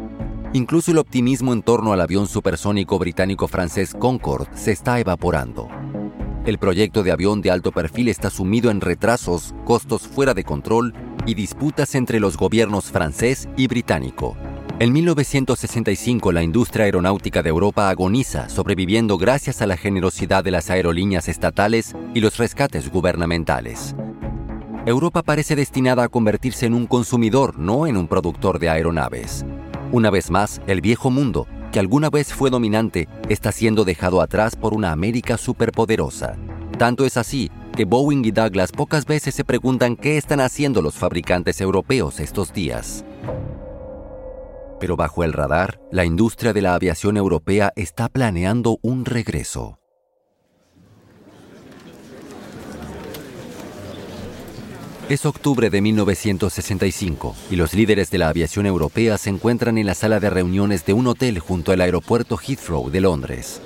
Incluso 0.51 0.91
el 0.91 0.97
optimismo 0.97 1.53
en 1.53 1.61
torno 1.61 1.93
al 1.93 2.01
avión 2.01 2.27
supersónico 2.27 2.99
británico-francés 2.99 3.93
Concorde 3.93 4.49
se 4.55 4.71
está 4.71 4.99
evaporando. 4.99 5.69
El 6.49 6.57
proyecto 6.57 7.03
de 7.03 7.11
avión 7.11 7.41
de 7.41 7.51
alto 7.51 7.71
perfil 7.71 8.07
está 8.07 8.31
sumido 8.31 8.71
en 8.71 8.81
retrasos, 8.81 9.53
costos 9.65 10.07
fuera 10.07 10.33
de 10.33 10.43
control 10.43 10.95
y 11.27 11.35
disputas 11.35 11.93
entre 11.93 12.19
los 12.19 12.37
gobiernos 12.37 12.85
francés 12.85 13.47
y 13.55 13.67
británico. 13.67 14.35
En 14.79 14.91
1965 14.91 16.31
la 16.31 16.41
industria 16.41 16.85
aeronáutica 16.85 17.43
de 17.43 17.49
Europa 17.49 17.87
agoniza, 17.91 18.49
sobreviviendo 18.49 19.19
gracias 19.19 19.61
a 19.61 19.67
la 19.67 19.77
generosidad 19.77 20.43
de 20.43 20.49
las 20.49 20.71
aerolíneas 20.71 21.27
estatales 21.27 21.95
y 22.15 22.19
los 22.19 22.37
rescates 22.37 22.89
gubernamentales. 22.89 23.95
Europa 24.87 25.21
parece 25.21 25.55
destinada 25.55 26.05
a 26.05 26.09
convertirse 26.09 26.65
en 26.65 26.73
un 26.73 26.87
consumidor, 26.87 27.59
no 27.59 27.85
en 27.85 27.95
un 27.95 28.07
productor 28.07 28.57
de 28.57 28.69
aeronaves. 28.69 29.45
Una 29.91 30.09
vez 30.09 30.31
más, 30.31 30.63
el 30.65 30.81
viejo 30.81 31.11
mundo, 31.11 31.45
que 31.71 31.79
alguna 31.79 32.09
vez 32.09 32.33
fue 32.33 32.49
dominante, 32.49 33.07
está 33.29 33.51
siendo 33.51 33.85
dejado 33.85 34.21
atrás 34.21 34.55
por 34.55 34.73
una 34.73 34.91
América 34.91 35.37
superpoderosa. 35.37 36.35
Tanto 36.77 37.05
es 37.05 37.17
así 37.17 37.51
que 37.75 37.85
Boeing 37.85 38.25
y 38.25 38.31
Douglas 38.31 38.71
pocas 38.71 39.05
veces 39.05 39.35
se 39.35 39.45
preguntan 39.45 39.95
qué 39.95 40.17
están 40.17 40.39
haciendo 40.39 40.81
los 40.81 40.95
fabricantes 40.95 41.61
europeos 41.61 42.19
estos 42.19 42.53
días. 42.53 43.05
Pero 44.79 44.95
bajo 44.95 45.23
el 45.23 45.33
radar, 45.33 45.79
la 45.91 46.05
industria 46.05 46.53
de 46.53 46.61
la 46.61 46.73
aviación 46.73 47.17
europea 47.17 47.71
está 47.75 48.07
planeando 48.07 48.79
un 48.81 49.05
regreso. 49.05 49.78
Es 55.09 55.25
octubre 55.25 55.71
de 55.71 55.81
1965 55.81 57.35
y 57.49 57.55
los 57.55 57.73
líderes 57.73 58.11
de 58.11 58.19
la 58.19 58.29
aviación 58.29 58.67
europea 58.67 59.17
se 59.17 59.31
encuentran 59.31 59.79
en 59.79 59.87
la 59.87 59.95
sala 59.95 60.19
de 60.19 60.29
reuniones 60.29 60.85
de 60.85 60.93
un 60.93 61.07
hotel 61.07 61.39
junto 61.39 61.71
al 61.71 61.81
aeropuerto 61.81 62.37
Heathrow 62.37 62.91
de 62.91 63.01
Londres. 63.01 63.59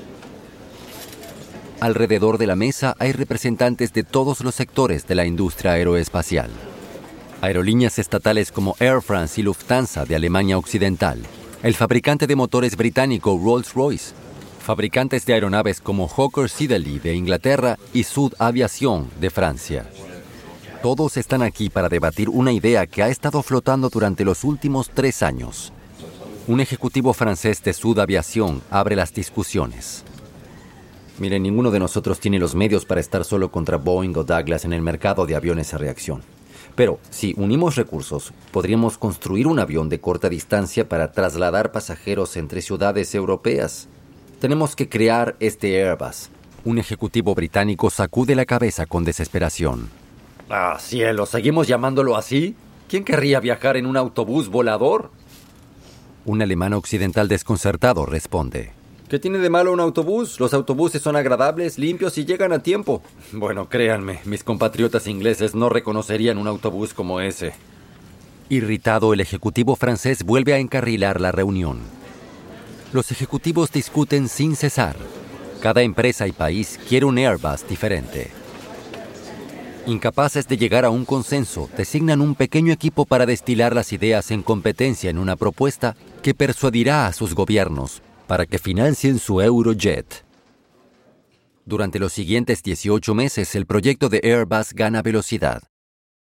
Alrededor 1.82 2.38
de 2.38 2.48
la 2.48 2.56
mesa 2.56 2.96
hay 2.98 3.12
representantes 3.12 3.92
de 3.92 4.04
todos 4.04 4.40
los 4.40 4.56
sectores 4.56 5.06
de 5.06 5.16
la 5.16 5.26
industria 5.26 5.74
aeroespacial. 5.74 6.50
Aerolíneas 7.42 8.00
estatales 8.00 8.50
como 8.54 8.78
Air 8.80 9.02
France 9.02 9.42
y 9.42 9.44
Lufthansa 9.44 10.06
de 10.06 10.16
Alemania 10.16 10.58
Occidental, 10.58 11.20
el 11.62 11.74
fabricante 11.74 12.26
de 12.26 12.38
motores 12.38 12.78
británico 12.78 13.38
Rolls-Royce, 13.38 14.14
fabricantes 14.62 15.26
de 15.26 15.34
aeronaves 15.34 15.82
como 15.82 16.08
Hawker 16.08 16.50
Siddeley 16.50 17.00
de 17.00 17.16
Inglaterra 17.16 17.78
y 17.94 18.04
Sud 18.06 18.34
Aviation 18.40 19.10
de 19.20 19.30
Francia. 19.30 19.86
Todos 20.84 21.16
están 21.16 21.44
aquí 21.44 21.70
para 21.70 21.88
debatir 21.88 22.28
una 22.28 22.52
idea 22.52 22.86
que 22.88 23.02
ha 23.04 23.08
estado 23.08 23.42
flotando 23.42 23.88
durante 23.88 24.26
los 24.26 24.44
últimos 24.44 24.90
tres 24.90 25.24
años. 25.24 25.72
Un 26.46 26.60
ejecutivo 26.60 27.14
francés 27.14 27.64
de 27.64 27.72
Sud 27.72 28.00
Aviación 28.00 28.62
abre 28.70 28.98
las 28.98 29.14
discusiones. 29.14 30.04
Miren, 31.20 31.44
ninguno 31.44 31.72
de 31.72 31.80
nosotros 31.80 32.20
tiene 32.20 32.38
los 32.38 32.54
medios 32.54 32.84
para 32.84 33.00
estar 33.00 33.24
solo 33.24 33.50
contra 33.50 33.78
Boeing 33.78 34.14
o 34.18 34.26
Douglas 34.26 34.66
en 34.66 34.74
el 34.74 34.82
mercado 34.82 35.26
de 35.26 35.38
aviones 35.38 35.74
a 35.74 35.78
reacción. 35.78 36.22
Pero 36.76 37.00
si 37.10 37.34
unimos 37.38 37.78
recursos, 37.78 38.34
podríamos 38.52 38.98
construir 38.98 39.48
un 39.48 39.60
avión 39.60 39.88
de 39.88 40.02
corta 40.02 40.28
distancia 40.28 40.90
para 40.90 41.14
trasladar 41.14 41.72
pasajeros 41.72 42.36
entre 42.36 42.62
ciudades 42.62 43.16
europeas. 43.16 43.88
Tenemos 44.42 44.76
que 44.76 44.90
crear 44.90 45.38
este 45.40 45.82
Airbus. 45.82 46.30
Un 46.66 46.78
ejecutivo 46.78 47.34
británico 47.36 47.90
sacude 47.90 48.36
la 48.36 48.44
cabeza 48.44 48.86
con 48.86 49.06
desesperación. 49.06 50.03
Ah, 50.50 50.78
cielo, 50.80 51.26
¿seguimos 51.26 51.68
llamándolo 51.68 52.16
así? 52.16 52.56
¿Quién 52.88 53.04
querría 53.04 53.40
viajar 53.40 53.78
en 53.78 53.86
un 53.86 53.98
autobús 53.98 54.50
volador? 54.50 55.10
Un 56.26 56.42
alemán 56.42 56.74
occidental 56.74 57.28
desconcertado 57.28 58.06
responde. 58.06 58.72
¿Qué 59.10 59.20
tiene 59.20 59.38
de 59.40 59.50
malo 59.50 59.72
un 59.72 59.80
autobús? 59.80 60.40
Los 60.40 60.54
autobuses 60.54 61.02
son 61.02 61.16
agradables, 61.16 61.78
limpios 61.78 62.18
y 62.18 62.26
llegan 62.26 62.54
a 62.54 62.60
tiempo. 62.60 63.02
Bueno, 63.32 63.70
créanme, 63.70 64.20
mis 64.26 64.44
compatriotas 64.44 65.08
ingleses 65.08 65.54
no 65.54 65.70
reconocerían 65.70 66.38
un 66.38 66.48
autobús 66.48 66.94
como 66.94 67.20
ese. 67.20 67.54
Irritado, 68.50 69.14
el 69.14 69.22
ejecutivo 69.22 69.76
francés 69.76 70.24
vuelve 70.24 70.54
a 70.54 70.60
encarrilar 70.60 71.20
la 71.22 71.32
reunión. 71.32 71.80
Los 72.92 73.12
ejecutivos 73.12 73.72
discuten 73.72 74.28
sin 74.30 74.56
cesar. 74.56 74.96
Cada 75.62 75.82
empresa 75.82 76.28
y 76.28 76.32
país 76.32 76.80
quiere 76.88 77.06
un 77.06 77.18
Airbus 77.18 77.68
diferente. 77.68 78.43
Incapaces 79.86 80.48
de 80.48 80.56
llegar 80.56 80.86
a 80.86 80.90
un 80.90 81.04
consenso, 81.04 81.70
designan 81.76 82.22
un 82.22 82.36
pequeño 82.36 82.72
equipo 82.72 83.06
para 83.06 83.26
destilar 83.26 83.76
las 83.76 83.92
ideas 83.92 84.32
en 84.32 84.42
competencia 84.42 85.10
en 85.10 85.18
una 85.18 85.36
propuesta 85.36 85.98
que 86.22 86.34
persuadirá 86.34 87.06
a 87.06 87.12
sus 87.12 87.36
gobiernos 87.36 88.02
para 88.26 88.46
que 88.46 88.60
financien 88.60 89.20
su 89.20 89.42
Eurojet. 89.42 90.24
Durante 91.66 92.00
los 92.00 92.14
siguientes 92.14 92.64
18 92.64 93.14
meses, 93.14 93.56
el 93.56 93.66
proyecto 93.66 94.08
de 94.08 94.22
Airbus 94.24 94.72
gana 94.74 95.02
velocidad. 95.02 95.64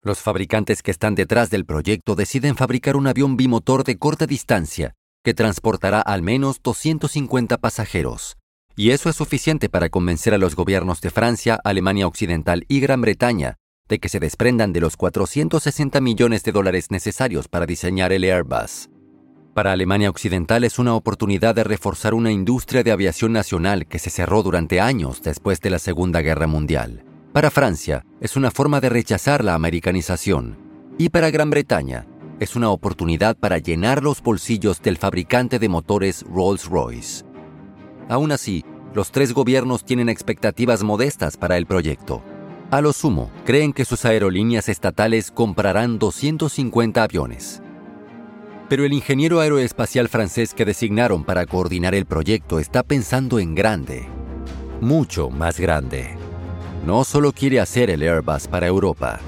Los 0.04 0.20
fabricantes 0.20 0.84
que 0.84 0.92
están 0.92 1.16
detrás 1.16 1.50
del 1.50 1.66
proyecto 1.66 2.14
deciden 2.14 2.56
fabricar 2.56 2.96
un 2.96 3.08
avión 3.08 3.38
bimotor 3.38 3.84
de 3.84 3.98
corta 3.98 4.28
distancia 4.28 4.94
que 5.24 5.34
transportará 5.34 6.00
al 6.00 6.22
menos 6.22 6.62
250 6.62 7.58
pasajeros 7.58 8.38
y 8.78 8.92
eso 8.92 9.10
es 9.10 9.16
suficiente 9.18 9.68
para 9.68 9.90
convencer 9.90 10.34
a 10.34 10.38
los 10.38 10.56
gobiernos 10.56 11.02
de 11.02 11.10
Francia, 11.10 11.60
Alemania 11.64 12.08
Occidental 12.08 12.64
y 12.70 12.80
Gran 12.80 13.02
Bretaña 13.02 13.58
de 13.90 14.00
que 14.00 14.10
se 14.10 14.20
desprendan 14.20 14.74
de 14.74 14.82
los 14.82 14.98
460 14.98 16.02
millones 16.02 16.44
de 16.44 16.52
dólares 16.52 16.92
necesarios 16.92 17.48
para 17.48 17.66
diseñar 17.66 18.12
el 18.12 18.24
Airbus. 18.24 18.90
Para 19.54 19.72
Alemania 19.72 20.10
Occidental 20.10 20.64
es 20.64 20.78
una 20.78 20.94
oportunidad 20.94 21.56
de 21.56 21.64
reforzar 21.64 22.14
una 22.14 22.32
industria 22.32 22.84
de 22.84 22.92
aviación 22.92 23.32
nacional 23.34 23.88
que 23.88 23.98
se 23.98 24.10
cerró 24.10 24.44
durante 24.44 24.80
años 24.80 25.22
después 25.24 25.62
de 25.62 25.72
la 25.72 25.80
Segunda 25.80 26.22
Guerra 26.22 26.48
Mundial. 26.48 27.04
Para 27.34 27.50
Francia 27.50 28.06
es 28.22 28.36
una 28.36 28.52
forma 28.52 28.82
de 28.82 28.90
rechazar 28.90 29.44
la 29.44 29.56
americanización. 29.56 30.58
Y 31.00 31.10
para 31.10 31.32
Gran 31.32 31.50
Bretaña 31.50 32.06
es 32.40 32.56
una 32.56 32.70
oportunidad 32.70 33.36
para 33.38 33.58
llenar 33.58 34.04
los 34.04 34.22
bolsillos 34.22 34.82
del 34.82 34.98
fabricante 34.98 35.58
de 35.58 35.70
motores 35.70 36.24
Rolls-Royce. 36.24 37.27
Aún 38.10 38.32
así, 38.32 38.64
los 38.94 39.12
tres 39.12 39.34
gobiernos 39.34 39.84
tienen 39.84 40.10
expectativas 40.10 40.84
modestas 40.84 41.38
para 41.38 41.58
el 41.58 41.66
proyecto. 41.66 42.24
A 42.72 42.82
lo 42.82 42.94
sumo, 42.94 43.32
creen 43.46 43.74
que 43.74 43.86
sus 43.86 44.06
aerolíneas 44.06 44.70
estatales 44.70 45.32
comprarán 45.32 46.00
250 46.00 47.04
aviones. 47.04 47.62
Pero 48.70 48.84
el 48.84 48.92
ingeniero 48.92 49.40
aeroespacial 49.40 50.10
francés 50.10 50.54
que 50.54 50.66
designaron 50.66 51.24
para 51.24 51.46
coordinar 51.46 51.96
el 51.96 52.06
proyecto 52.06 52.60
está 52.60 52.84
pensando 52.84 53.40
en 53.40 53.56
grande, 53.56 54.08
mucho 54.82 55.30
más 55.30 55.60
grande. 55.60 56.16
No 56.86 57.04
solo 57.04 57.32
quiere 57.32 57.60
hacer 57.60 57.90
el 57.90 58.02
Airbus 58.02 58.48
para 58.48 58.68
Europa, 58.68 59.20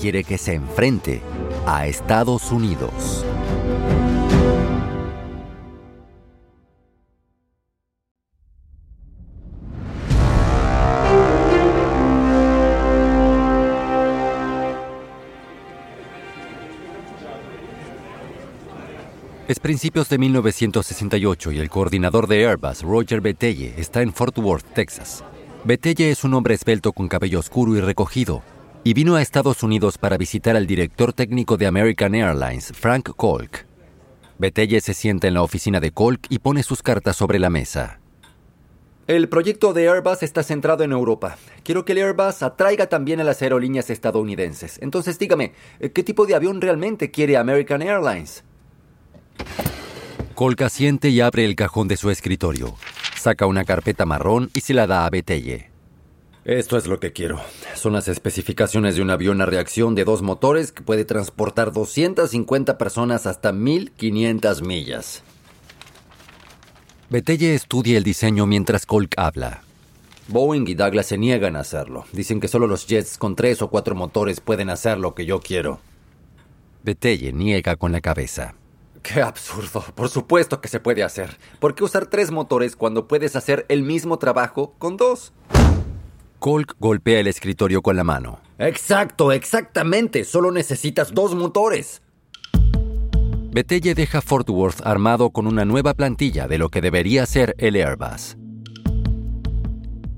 quiere 0.00 0.24
que 0.24 0.38
se 0.38 0.54
enfrente 0.54 1.20
a 1.66 1.86
Estados 1.86 2.50
Unidos. 2.50 3.24
Es 19.46 19.60
principios 19.60 20.08
de 20.08 20.16
1968 20.16 21.52
y 21.52 21.58
el 21.58 21.68
coordinador 21.68 22.28
de 22.28 22.46
Airbus, 22.46 22.80
Roger 22.80 23.20
Betelle, 23.20 23.74
está 23.76 24.00
en 24.00 24.14
Fort 24.14 24.38
Worth, 24.38 24.64
Texas. 24.72 25.22
Betelle 25.64 26.10
es 26.10 26.24
un 26.24 26.32
hombre 26.32 26.54
esbelto 26.54 26.94
con 26.94 27.08
cabello 27.08 27.40
oscuro 27.40 27.76
y 27.76 27.80
recogido, 27.82 28.42
y 28.84 28.94
vino 28.94 29.16
a 29.16 29.20
Estados 29.20 29.62
Unidos 29.62 29.98
para 29.98 30.16
visitar 30.16 30.56
al 30.56 30.66
director 30.66 31.12
técnico 31.12 31.58
de 31.58 31.66
American 31.66 32.14
Airlines, 32.14 32.72
Frank 32.74 33.10
Kolk. 33.14 33.66
Betelle 34.38 34.80
se 34.80 34.94
sienta 34.94 35.28
en 35.28 35.34
la 35.34 35.42
oficina 35.42 35.78
de 35.78 35.90
Kolk 35.90 36.26
y 36.30 36.38
pone 36.38 36.62
sus 36.62 36.82
cartas 36.82 37.14
sobre 37.14 37.38
la 37.38 37.50
mesa. 37.50 38.00
El 39.06 39.28
proyecto 39.28 39.74
de 39.74 39.90
Airbus 39.90 40.22
está 40.22 40.42
centrado 40.42 40.84
en 40.84 40.92
Europa. 40.92 41.36
Quiero 41.64 41.84
que 41.84 41.92
el 41.92 41.98
Airbus 41.98 42.42
atraiga 42.42 42.86
también 42.86 43.20
a 43.20 43.24
las 43.24 43.42
aerolíneas 43.42 43.90
estadounidenses. 43.90 44.78
Entonces 44.80 45.18
dígame, 45.18 45.52
¿qué 45.92 46.02
tipo 46.02 46.24
de 46.24 46.34
avión 46.34 46.62
realmente 46.62 47.10
quiere 47.10 47.36
American 47.36 47.82
Airlines? 47.82 48.42
Colca 50.34 50.68
siente 50.68 51.10
y 51.10 51.20
abre 51.20 51.44
el 51.44 51.54
cajón 51.54 51.88
de 51.88 51.96
su 51.96 52.10
escritorio. 52.10 52.74
Saca 53.16 53.46
una 53.46 53.64
carpeta 53.64 54.04
marrón 54.04 54.50
y 54.54 54.60
se 54.60 54.74
la 54.74 54.86
da 54.86 55.06
a 55.06 55.10
Betelle. 55.10 55.70
Esto 56.44 56.76
es 56.76 56.86
lo 56.86 57.00
que 57.00 57.12
quiero. 57.12 57.40
Son 57.74 57.94
las 57.94 58.06
especificaciones 58.08 58.96
de 58.96 59.02
un 59.02 59.10
avión 59.10 59.40
a 59.40 59.46
reacción 59.46 59.94
de 59.94 60.04
dos 60.04 60.20
motores 60.20 60.72
que 60.72 60.82
puede 60.82 61.06
transportar 61.06 61.72
250 61.72 62.76
personas 62.76 63.26
hasta 63.26 63.52
1500 63.52 64.60
millas. 64.60 65.22
Betelle 67.08 67.54
estudia 67.54 67.96
el 67.96 68.04
diseño 68.04 68.46
mientras 68.46 68.84
Colk 68.84 69.14
habla. 69.16 69.62
Boeing 70.28 70.66
y 70.66 70.74
Douglas 70.74 71.06
se 71.06 71.16
niegan 71.16 71.56
a 71.56 71.60
hacerlo. 71.60 72.04
Dicen 72.12 72.40
que 72.40 72.48
solo 72.48 72.66
los 72.66 72.86
jets 72.86 73.16
con 73.16 73.36
tres 73.36 73.62
o 73.62 73.70
cuatro 73.70 73.94
motores 73.94 74.40
pueden 74.40 74.68
hacer 74.68 74.98
lo 74.98 75.14
que 75.14 75.24
yo 75.24 75.40
quiero. 75.40 75.80
Betelle 76.82 77.32
niega 77.32 77.76
con 77.76 77.92
la 77.92 78.02
cabeza. 78.02 78.54
Qué 79.04 79.20
absurdo. 79.20 79.84
Por 79.94 80.08
supuesto 80.08 80.62
que 80.62 80.68
se 80.68 80.80
puede 80.80 81.02
hacer. 81.04 81.36
¿Por 81.60 81.74
qué 81.74 81.84
usar 81.84 82.06
tres 82.06 82.30
motores 82.30 82.74
cuando 82.74 83.06
puedes 83.06 83.36
hacer 83.36 83.66
el 83.68 83.82
mismo 83.82 84.18
trabajo 84.18 84.74
con 84.78 84.96
dos? 84.96 85.34
Colk 86.38 86.74
golpea 86.80 87.20
el 87.20 87.26
escritorio 87.26 87.82
con 87.82 87.96
la 87.96 88.04
mano. 88.04 88.40
Exacto, 88.58 89.30
exactamente. 89.30 90.24
Solo 90.24 90.50
necesitas 90.50 91.12
dos 91.12 91.34
motores. 91.34 92.00
Betelle 93.52 93.94
deja 93.94 94.22
Fort 94.22 94.48
Worth 94.48 94.80
armado 94.86 95.30
con 95.30 95.46
una 95.46 95.66
nueva 95.66 95.92
plantilla 95.92 96.48
de 96.48 96.56
lo 96.56 96.70
que 96.70 96.80
debería 96.80 97.26
ser 97.26 97.54
el 97.58 97.76
Airbus. 97.76 98.38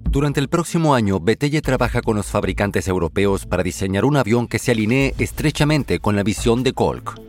Durante 0.05 0.39
el 0.39 0.49
próximo 0.49 0.95
año, 0.95 1.19
Betelle 1.19 1.61
trabaja 1.61 2.03
con 2.03 2.17
los 2.17 2.27
fabricantes 2.27 2.87
europeos 2.87 3.47
para 3.47 3.65
diseñar 3.65 4.05
un 4.05 4.17
avión 4.17 4.47
que 4.47 4.61
se 4.61 4.71
alinee 4.71 5.13
estrechamente 5.19 5.99
con 5.99 6.15
la 6.15 6.23
visión 6.23 6.63
de 6.63 6.73
Colk. 6.73 7.21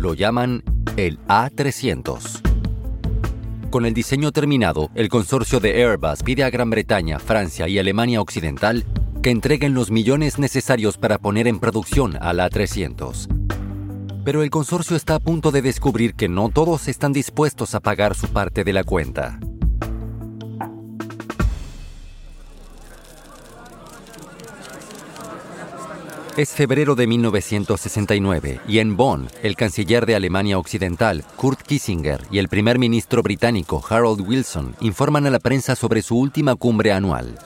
Lo 0.00 0.14
llaman 0.14 0.62
el 0.96 1.18
A300. 1.26 2.40
Con 3.68 3.84
el 3.84 3.92
diseño 3.92 4.32
terminado, 4.32 4.88
el 4.94 5.10
consorcio 5.10 5.60
de 5.60 5.84
Airbus 5.84 6.22
pide 6.22 6.42
a 6.42 6.48
Gran 6.48 6.70
Bretaña, 6.70 7.18
Francia 7.18 7.68
y 7.68 7.78
Alemania 7.78 8.22
Occidental 8.22 8.86
que 9.22 9.28
entreguen 9.28 9.74
los 9.74 9.90
millones 9.90 10.38
necesarios 10.38 10.96
para 10.96 11.18
poner 11.18 11.46
en 11.46 11.60
producción 11.60 12.16
al 12.18 12.38
A300. 12.38 13.28
Pero 14.24 14.42
el 14.42 14.48
consorcio 14.48 14.96
está 14.96 15.16
a 15.16 15.20
punto 15.20 15.50
de 15.50 15.60
descubrir 15.60 16.14
que 16.14 16.30
no 16.30 16.48
todos 16.48 16.88
están 16.88 17.12
dispuestos 17.12 17.74
a 17.74 17.80
pagar 17.80 18.14
su 18.14 18.28
parte 18.28 18.64
de 18.64 18.72
la 18.72 18.84
cuenta. 18.84 19.38
Es 26.36 26.50
febrero 26.50 26.94
de 26.94 27.08
1969 27.08 28.60
y 28.68 28.78
en 28.78 28.96
Bonn, 28.96 29.28
el 29.42 29.56
canciller 29.56 30.06
de 30.06 30.14
Alemania 30.14 30.58
Occidental, 30.58 31.24
Kurt 31.36 31.60
Kissinger, 31.60 32.22
y 32.30 32.38
el 32.38 32.48
primer 32.48 32.78
ministro 32.78 33.22
británico, 33.22 33.82
Harold 33.86 34.20
Wilson, 34.20 34.76
informan 34.80 35.26
a 35.26 35.30
la 35.30 35.40
prensa 35.40 35.74
sobre 35.74 36.02
su 36.02 36.16
última 36.16 36.54
cumbre 36.54 36.92
anual. 36.92 37.36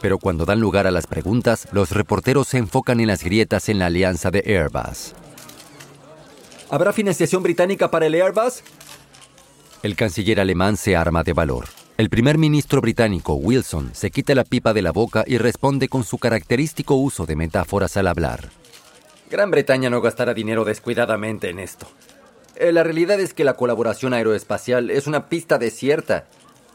Pero 0.00 0.18
cuando 0.18 0.44
dan 0.44 0.60
lugar 0.60 0.86
a 0.88 0.90
las 0.90 1.06
preguntas, 1.06 1.68
los 1.70 1.92
reporteros 1.92 2.48
se 2.48 2.58
enfocan 2.58 2.98
en 2.98 3.06
las 3.06 3.22
grietas 3.22 3.68
en 3.68 3.78
la 3.78 3.86
alianza 3.86 4.32
de 4.32 4.42
Airbus. 4.44 5.14
¿Habrá 6.70 6.92
financiación 6.92 7.42
británica 7.42 7.88
para 7.90 8.06
el 8.06 8.14
Airbus? 8.14 8.62
El 9.84 9.94
canciller 9.94 10.40
alemán 10.40 10.76
se 10.76 10.96
arma 10.96 11.22
de 11.22 11.34
valor. 11.34 11.66
El 11.96 12.10
primer 12.10 12.38
ministro 12.38 12.80
británico, 12.80 13.34
Wilson, 13.34 13.90
se 13.92 14.10
quita 14.10 14.34
la 14.34 14.42
pipa 14.42 14.72
de 14.72 14.82
la 14.82 14.90
boca 14.90 15.22
y 15.28 15.38
responde 15.38 15.88
con 15.88 16.02
su 16.02 16.18
característico 16.18 16.96
uso 16.96 17.24
de 17.24 17.36
metáforas 17.36 17.96
al 17.96 18.08
hablar. 18.08 18.50
Gran 19.30 19.52
Bretaña 19.52 19.90
no 19.90 20.00
gastará 20.00 20.34
dinero 20.34 20.64
descuidadamente 20.64 21.50
en 21.50 21.60
esto. 21.60 21.86
Eh, 22.56 22.72
la 22.72 22.82
realidad 22.82 23.20
es 23.20 23.32
que 23.32 23.44
la 23.44 23.54
colaboración 23.54 24.12
aeroespacial 24.12 24.90
es 24.90 25.06
una 25.06 25.28
pista 25.28 25.56
desierta, 25.56 26.26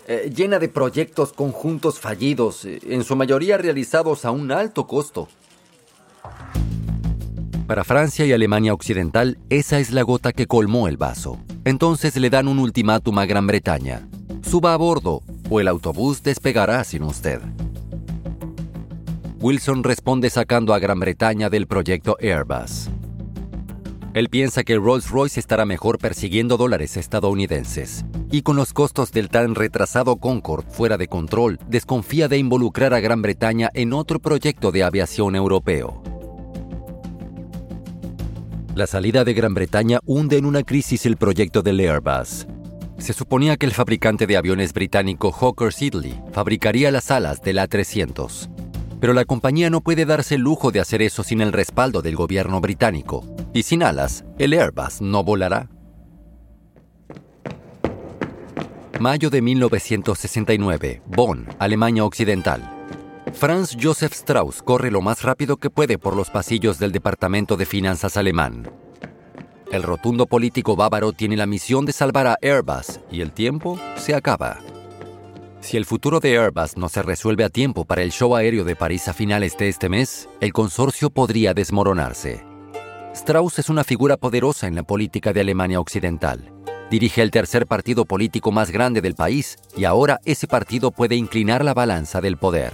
eh, 0.07 0.31
llena 0.33 0.57
de 0.57 0.69
proyectos 0.69 1.33
conjuntos 1.33 1.99
fallidos, 1.99 2.63
eh, 2.63 2.79
en 2.83 3.03
su 3.03 3.17
mayoría 3.17 3.57
realizados 3.57 4.23
a 4.23 4.31
un 4.31 4.53
alto 4.53 4.87
costo. 4.87 5.27
Para 7.67 7.83
Francia 7.83 8.25
y 8.25 8.31
Alemania 8.31 8.73
Occidental, 8.73 9.37
esa 9.49 9.79
es 9.79 9.91
la 9.91 10.03
gota 10.03 10.31
que 10.31 10.47
colmó 10.47 10.87
el 10.87 10.95
vaso. 10.95 11.39
Entonces 11.65 12.15
le 12.15 12.29
dan 12.29 12.47
un 12.47 12.59
ultimátum 12.59 13.19
a 13.19 13.25
Gran 13.25 13.47
Bretaña. 13.47 14.07
Suba 14.41 14.73
a 14.73 14.77
bordo 14.77 15.21
o 15.49 15.59
el 15.59 15.67
autobús 15.67 16.23
despegará 16.23 16.83
sin 16.83 17.03
usted. 17.03 17.39
Wilson 19.41 19.83
responde 19.83 20.29
sacando 20.29 20.73
a 20.73 20.79
Gran 20.79 20.99
Bretaña 20.99 21.49
del 21.49 21.67
proyecto 21.67 22.17
Airbus. 22.19 22.89
Él 24.13 24.27
piensa 24.27 24.63
que 24.63 24.77
Rolls-Royce 24.77 25.39
estará 25.39 25.65
mejor 25.65 25.99
persiguiendo 25.99 26.57
dólares 26.57 26.97
estadounidenses. 26.97 28.05
Y 28.31 28.41
con 28.41 28.55
los 28.55 28.73
costos 28.73 29.11
del 29.11 29.29
tan 29.29 29.55
retrasado 29.55 30.17
Concorde 30.17 30.69
fuera 30.69 30.97
de 30.97 31.07
control, 31.07 31.59
desconfía 31.67 32.27
de 32.27 32.37
involucrar 32.37 32.93
a 32.93 32.99
Gran 32.99 33.21
Bretaña 33.21 33.69
en 33.73 33.93
otro 33.93 34.19
proyecto 34.19 34.71
de 34.71 34.83
aviación 34.83 35.35
europeo. 35.35 36.03
La 38.75 38.87
salida 38.87 39.23
de 39.23 39.33
Gran 39.33 39.53
Bretaña 39.53 39.99
hunde 40.05 40.37
en 40.37 40.45
una 40.45 40.63
crisis 40.63 41.05
el 41.05 41.17
proyecto 41.17 41.61
del 41.61 41.79
Airbus. 41.79 42.47
Se 42.99 43.13
suponía 43.13 43.55
que 43.55 43.65
el 43.65 43.71
fabricante 43.71 44.27
de 44.27 44.35
aviones 44.35 44.73
británico 44.73 45.31
Hawker 45.31 45.73
Siddeley 45.73 46.21
fabricaría 46.33 46.91
las 46.91 47.09
alas 47.11 47.41
del 47.41 47.57
A300. 47.57 48.49
Pero 48.99 49.13
la 49.13 49.23
compañía 49.23 49.69
no 49.69 49.79
puede 49.79 50.05
darse 50.05 50.35
el 50.35 50.41
lujo 50.41 50.71
de 50.71 50.81
hacer 50.81 51.01
eso 51.01 51.23
sin 51.23 51.39
el 51.39 51.53
respaldo 51.53 52.01
del 52.01 52.17
gobierno 52.17 52.59
británico. 52.59 53.25
Y 53.53 53.63
sin 53.63 53.83
alas, 53.83 54.25
el 54.37 54.53
Airbus 54.53 55.01
no 55.01 55.23
volará. 55.23 55.69
Mayo 58.99 59.29
de 59.29 59.41
1969, 59.41 61.01
Bonn, 61.05 61.47
Alemania 61.57 62.03
Occidental. 62.03 62.75
Franz 63.33 63.77
Josef 63.81 64.11
Strauss 64.11 64.61
corre 64.61 64.91
lo 64.91 65.01
más 65.01 65.23
rápido 65.23 65.55
que 65.55 65.69
puede 65.69 65.97
por 65.97 66.17
los 66.17 66.29
pasillos 66.29 66.79
del 66.79 66.91
Departamento 66.91 67.55
de 67.55 67.65
Finanzas 67.65 68.17
alemán. 68.17 68.69
El 69.71 69.83
rotundo 69.83 70.25
político 70.25 70.75
bávaro 70.75 71.13
tiene 71.13 71.37
la 71.37 71.45
misión 71.45 71.85
de 71.85 71.93
salvar 71.93 72.25
a 72.25 72.39
Airbus 72.41 73.01
y 73.11 73.21
el 73.21 73.31
tiempo 73.31 73.79
se 73.97 74.15
acaba. 74.15 74.57
Si 75.61 75.77
el 75.77 75.85
futuro 75.85 76.19
de 76.19 76.39
Airbus 76.39 76.75
no 76.75 76.89
se 76.89 77.03
resuelve 77.03 77.43
a 77.43 77.49
tiempo 77.49 77.85
para 77.85 78.01
el 78.01 78.11
show 78.11 78.35
aéreo 78.35 78.63
de 78.63 78.75
París 78.75 79.07
a 79.07 79.13
finales 79.13 79.55
de 79.57 79.69
este 79.69 79.87
mes, 79.87 80.27
el 80.39 80.53
consorcio 80.53 81.11
podría 81.11 81.53
desmoronarse. 81.53 82.43
Strauss 83.13 83.59
es 83.59 83.69
una 83.69 83.83
figura 83.83 84.17
poderosa 84.17 84.65
en 84.65 84.73
la 84.73 84.81
política 84.81 85.33
de 85.33 85.41
Alemania 85.41 85.79
Occidental. 85.79 86.51
Dirige 86.89 87.21
el 87.21 87.29
tercer 87.29 87.67
partido 87.67 88.05
político 88.05 88.51
más 88.51 88.71
grande 88.71 89.01
del 89.01 89.13
país 89.13 89.57
y 89.77 89.83
ahora 89.83 90.19
ese 90.25 90.47
partido 90.47 90.89
puede 90.89 91.15
inclinar 91.15 91.63
la 91.63 91.75
balanza 91.75 92.21
del 92.21 92.37
poder. 92.37 92.73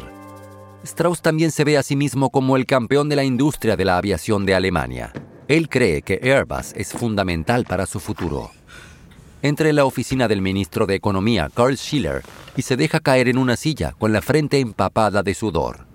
Strauss 0.84 1.22
también 1.22 1.52
se 1.52 1.66
ve 1.66 1.78
a 1.78 1.84
sí 1.84 1.98
mismo 1.98 2.30
como 2.30 2.56
el 2.56 2.66
campeón 2.66 3.10
de 3.10 3.18
la 3.18 3.26
industria 3.26 3.76
de 3.76 3.84
la 3.84 3.98
aviación 3.98 4.46
de 4.46 4.56
Alemania. 4.56 5.12
Él 5.48 5.70
cree 5.70 6.02
que 6.02 6.20
Airbus 6.24 6.74
es 6.76 6.92
fundamental 6.92 7.66
para 7.66 7.86
su 7.86 8.00
futuro. 8.00 8.50
Entra 9.44 9.70
en 9.70 9.76
la 9.76 9.86
oficina 9.86 10.28
del 10.28 10.42
ministro 10.42 10.88
de 10.88 10.96
Economía, 10.96 11.52
Carl 11.54 11.78
Schiller, 11.78 12.24
y 12.58 12.64
se 12.64 12.76
deja 12.76 13.00
caer 13.00 13.28
en 13.28 13.38
una 13.38 13.56
silla 13.56 13.94
con 14.00 14.12
la 14.12 14.24
frente 14.24 14.60
empapada 14.60 15.22
de 15.22 15.36
sudor. 15.36 15.86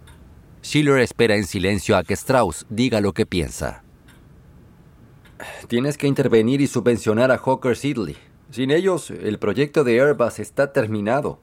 Schiller 0.63 0.99
espera 0.99 1.35
en 1.35 1.45
silencio 1.45 1.97
a 1.97 2.05
que 2.05 2.15
Strauss 2.15 2.65
diga 2.69 3.01
lo 3.01 3.13
que 3.13 3.27
piensa. 3.27 3.83
Tienes 5.67 5.99
que 5.99 6.07
intervenir 6.07 6.61
y 6.61 6.69
subvencionar 6.69 7.33
a 7.33 7.39
Hawker 7.39 7.77
Sidley. 7.77 8.17
Sin 8.53 8.71
ellos, 8.71 9.11
el 9.11 9.41
proyecto 9.41 9.83
de 9.83 10.01
Airbus 10.01 10.39
está 10.39 10.73
terminado. 10.73 11.41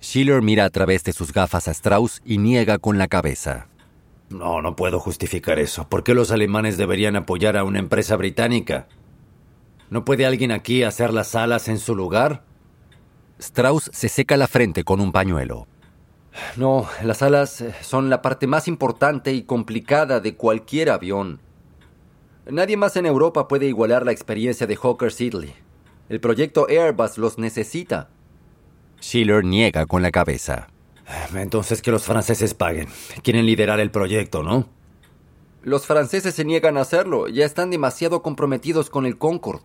Schiller 0.00 0.42
mira 0.42 0.64
a 0.64 0.70
través 0.70 1.02
de 1.02 1.12
sus 1.12 1.32
gafas 1.32 1.66
a 1.66 1.72
Strauss 1.72 2.22
y 2.24 2.38
niega 2.38 2.78
con 2.78 2.98
la 2.98 3.08
cabeza. 3.08 3.69
No, 4.30 4.62
no 4.62 4.76
puedo 4.76 5.00
justificar 5.00 5.58
eso. 5.58 5.88
¿Por 5.88 6.04
qué 6.04 6.14
los 6.14 6.30
alemanes 6.30 6.76
deberían 6.76 7.16
apoyar 7.16 7.56
a 7.56 7.64
una 7.64 7.80
empresa 7.80 8.16
británica? 8.16 8.86
¿No 9.90 10.04
puede 10.04 10.24
alguien 10.24 10.52
aquí 10.52 10.84
hacer 10.84 11.12
las 11.12 11.34
alas 11.34 11.68
en 11.68 11.78
su 11.78 11.96
lugar? 11.96 12.44
Strauss 13.40 13.90
se 13.92 14.08
seca 14.08 14.36
la 14.36 14.46
frente 14.46 14.84
con 14.84 15.00
un 15.00 15.10
pañuelo. 15.10 15.66
No, 16.56 16.86
las 17.02 17.22
alas 17.22 17.60
eh, 17.60 17.74
son 17.80 18.08
la 18.08 18.22
parte 18.22 18.46
más 18.46 18.68
importante 18.68 19.32
y 19.32 19.42
complicada 19.42 20.20
de 20.20 20.36
cualquier 20.36 20.90
avión. 20.90 21.40
Nadie 22.46 22.76
más 22.76 22.96
en 22.96 23.06
Europa 23.06 23.48
puede 23.48 23.66
igualar 23.66 24.04
la 24.04 24.12
experiencia 24.12 24.66
de 24.66 24.76
Hawker 24.76 25.10
Sidley. 25.10 25.54
El 26.08 26.20
proyecto 26.20 26.68
Airbus 26.68 27.18
los 27.18 27.38
necesita. 27.38 28.08
Schiller 29.00 29.44
niega 29.44 29.86
con 29.86 30.02
la 30.02 30.10
cabeza. 30.10 30.68
Entonces 31.34 31.82
que 31.82 31.90
los 31.90 32.04
franceses 32.04 32.54
paguen. 32.54 32.88
Quieren 33.22 33.46
liderar 33.46 33.80
el 33.80 33.90
proyecto, 33.90 34.42
¿no? 34.42 34.68
Los 35.62 35.86
franceses 35.86 36.34
se 36.34 36.44
niegan 36.44 36.76
a 36.76 36.82
hacerlo. 36.82 37.28
Ya 37.28 37.44
están 37.44 37.70
demasiado 37.70 38.22
comprometidos 38.22 38.90
con 38.90 39.06
el 39.06 39.18
Concorde. 39.18 39.62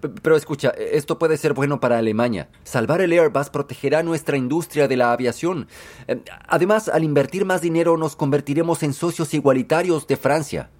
Pero 0.00 0.36
escucha, 0.36 0.68
esto 0.70 1.18
puede 1.18 1.36
ser 1.36 1.54
bueno 1.54 1.80
para 1.80 1.98
Alemania. 1.98 2.48
Salvar 2.62 3.00
el 3.00 3.12
Airbus 3.12 3.50
protegerá 3.50 4.02
nuestra 4.02 4.36
industria 4.36 4.86
de 4.86 4.96
la 4.96 5.12
aviación. 5.12 5.66
Eh, 6.06 6.20
además, 6.46 6.88
al 6.88 7.02
invertir 7.02 7.44
más 7.44 7.62
dinero 7.62 7.96
nos 7.96 8.14
convertiremos 8.14 8.82
en 8.84 8.92
socios 8.92 9.34
igualitarios 9.34 10.06
de 10.06 10.16
Francia. 10.16 10.70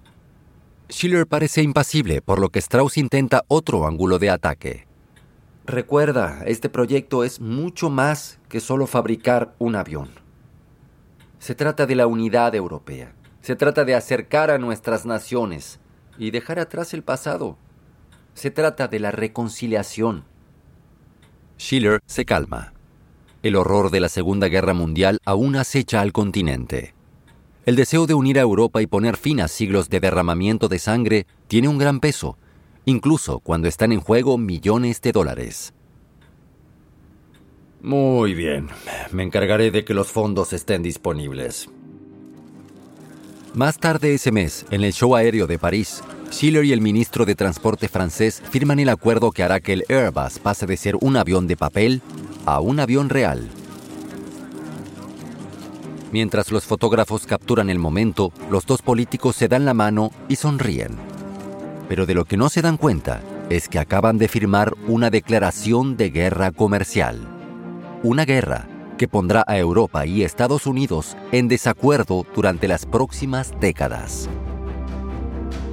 Schiller 0.89 1.27
parece 1.27 1.61
impasible, 1.61 2.21
por 2.21 2.39
lo 2.39 2.49
que 2.49 2.59
Strauss 2.59 2.97
intenta 2.97 3.43
otro 3.47 3.85
ángulo 3.85 4.19
de 4.19 4.29
ataque. 4.29 4.88
Recuerda, 5.69 6.41
este 6.47 6.67
proyecto 6.67 7.23
es 7.23 7.39
mucho 7.39 7.91
más 7.91 8.39
que 8.49 8.59
solo 8.59 8.87
fabricar 8.87 9.53
un 9.59 9.75
avión. 9.75 10.09
Se 11.37 11.53
trata 11.53 11.85
de 11.85 11.93
la 11.93 12.07
unidad 12.07 12.55
europea. 12.55 13.13
Se 13.41 13.55
trata 13.55 13.85
de 13.85 13.93
acercar 13.93 14.49
a 14.49 14.57
nuestras 14.57 15.05
naciones 15.05 15.79
y 16.17 16.31
dejar 16.31 16.57
atrás 16.57 16.95
el 16.95 17.03
pasado. 17.03 17.55
Se 18.33 18.49
trata 18.49 18.87
de 18.87 18.97
la 18.97 19.11
reconciliación. 19.11 20.23
Schiller 21.59 21.99
se 22.07 22.25
calma. 22.25 22.73
El 23.43 23.55
horror 23.55 23.91
de 23.91 23.99
la 23.99 24.09
Segunda 24.09 24.47
Guerra 24.47 24.73
Mundial 24.73 25.19
aún 25.23 25.55
acecha 25.55 26.01
al 26.01 26.13
continente. 26.13 26.95
El 27.67 27.75
deseo 27.75 28.07
de 28.07 28.15
unir 28.15 28.39
a 28.39 28.41
Europa 28.41 28.81
y 28.81 28.87
poner 28.87 29.17
fin 29.17 29.39
a 29.39 29.47
siglos 29.47 29.87
de 29.87 29.99
derramamiento 29.99 30.67
de 30.67 30.79
sangre 30.79 31.27
tiene 31.47 31.67
un 31.67 31.77
gran 31.77 31.99
peso 31.99 32.38
incluso 32.89 33.39
cuando 33.39 33.67
están 33.67 33.91
en 33.91 34.01
juego 34.01 34.37
millones 34.37 35.01
de 35.01 35.11
dólares. 35.11 35.73
Muy 37.81 38.33
bien, 38.33 38.67
me 39.11 39.23
encargaré 39.23 39.71
de 39.71 39.85
que 39.85 39.93
los 39.93 40.11
fondos 40.11 40.51
estén 40.51 40.83
disponibles. 40.83 41.69
Más 43.53 43.77
tarde 43.77 44.13
ese 44.13 44.31
mes, 44.31 44.65
en 44.69 44.83
el 44.83 44.93
show 44.93 45.15
aéreo 45.15 45.47
de 45.47 45.57
París, 45.57 46.03
Schiller 46.29 46.65
y 46.65 46.73
el 46.73 46.81
ministro 46.81 47.25
de 47.25 47.35
Transporte 47.35 47.87
francés 47.87 48.43
firman 48.51 48.79
el 48.79 48.89
acuerdo 48.89 49.31
que 49.31 49.43
hará 49.43 49.59
que 49.59 49.73
el 49.73 49.85
Airbus 49.89 50.39
pase 50.39 50.65
de 50.65 50.77
ser 50.77 50.95
un 51.01 51.15
avión 51.15 51.47
de 51.47 51.57
papel 51.57 52.01
a 52.45 52.59
un 52.59 52.79
avión 52.79 53.09
real. 53.09 53.49
Mientras 56.11 56.51
los 56.51 56.65
fotógrafos 56.65 57.25
capturan 57.25 57.69
el 57.69 57.79
momento, 57.79 58.31
los 58.49 58.65
dos 58.65 58.81
políticos 58.81 59.35
se 59.35 59.47
dan 59.47 59.65
la 59.65 59.73
mano 59.73 60.11
y 60.27 60.35
sonríen. 60.35 61.18
Pero 61.89 62.05
de 62.05 62.13
lo 62.13 62.23
que 62.23 62.37
no 62.37 62.47
se 62.47 62.61
dan 62.61 62.77
cuenta 62.77 63.21
es 63.49 63.67
que 63.67 63.79
acaban 63.79 64.17
de 64.17 64.29
firmar 64.29 64.75
una 64.87 65.09
declaración 65.09 65.97
de 65.97 66.11
guerra 66.11 66.51
comercial. 66.51 67.27
Una 68.03 68.23
guerra 68.23 68.67
que 68.97 69.07
pondrá 69.07 69.43
a 69.47 69.57
Europa 69.57 70.05
y 70.05 70.23
Estados 70.23 70.67
Unidos 70.67 71.17
en 71.31 71.47
desacuerdo 71.47 72.25
durante 72.35 72.67
las 72.67 72.85
próximas 72.85 73.53
décadas. 73.59 74.29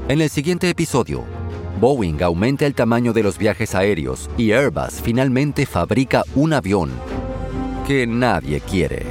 En 0.09 0.21
el 0.21 0.31
siguiente 0.31 0.71
episodio, 0.71 1.25
Boeing 1.81 2.23
aumenta 2.23 2.65
el 2.65 2.75
tamaño 2.75 3.13
de 3.13 3.23
los 3.23 3.37
viajes 3.37 3.75
aéreos 3.75 4.31
y 4.39 4.53
Airbus 4.53 5.03
finalmente 5.03 5.67
fabrica 5.67 6.25
un 6.35 6.53
avión 6.53 6.91
que 7.87 8.07
nadie 8.07 8.61
quiere. 8.61 9.05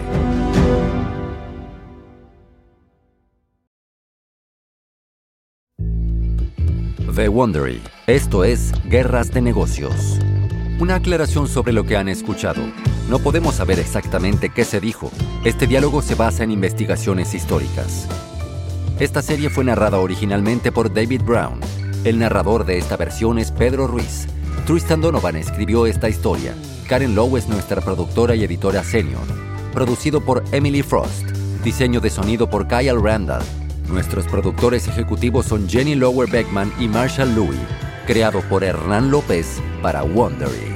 The 7.16 7.30
Wondery. 7.30 7.82
Esto 8.08 8.44
es 8.44 8.74
Guerras 8.90 9.32
de 9.32 9.42
Negocios. 9.42 10.20
Una 10.82 10.96
aclaración 10.96 11.48
sobre 11.48 11.72
lo 11.72 11.86
que 11.86 11.96
han 11.96 12.10
escuchado. 12.10 12.62
No 13.10 13.20
podemos 13.20 13.56
saber 13.56 13.80
exactamente 13.80 14.50
qué 14.50 14.66
se 14.66 14.82
dijo. 14.82 15.12
Este 15.46 15.66
diálogo 15.66 16.02
se 16.02 16.16
basa 16.16 16.44
en 16.44 16.52
investigaciones 16.52 17.34
históricas. 17.34 18.10
Esta 19.00 19.22
serie 19.22 19.50
fue 19.50 19.64
narrada 19.64 20.00
originalmente 20.00 20.74
por 20.74 20.94
David 20.94 21.22
Brown. 21.22 21.62
El 22.04 22.20
narrador 22.20 22.66
de 22.66 22.78
esta 22.78 22.98
versión 22.98 23.40
es 23.40 23.50
Pedro 23.50 23.88
Ruiz. 23.88 24.28
Tristan 24.66 25.00
Donovan 25.00 25.38
escribió 25.38 25.86
esta 25.86 26.10
historia. 26.10 26.54
Karen 26.90 27.16
Lowe 27.16 27.38
es 27.38 27.48
nuestra 27.48 27.80
productora 27.80 28.36
y 28.36 28.44
editora 28.44 28.84
senior. 28.84 29.24
Producido 29.72 30.20
por 30.20 30.44
Emily 30.52 30.82
Frost. 30.82 31.24
Diseño 31.64 32.02
de 32.02 32.10
sonido 32.10 32.50
por 32.50 32.68
Kyle 32.68 33.02
Randall. 33.02 33.44
Nuestros 33.90 34.26
productores 34.26 34.88
ejecutivos 34.88 35.46
son 35.46 35.70
Jenny 35.70 35.96
Lower 35.96 36.30
Beckman 36.30 36.72
y 36.80 36.88
Marshall 36.88 37.34
Louis, 37.36 37.60
creado 38.08 38.42
por 38.50 38.64
Hernán 38.64 39.12
López 39.12 39.62
para 39.82 40.04
Wondery. 40.04 40.75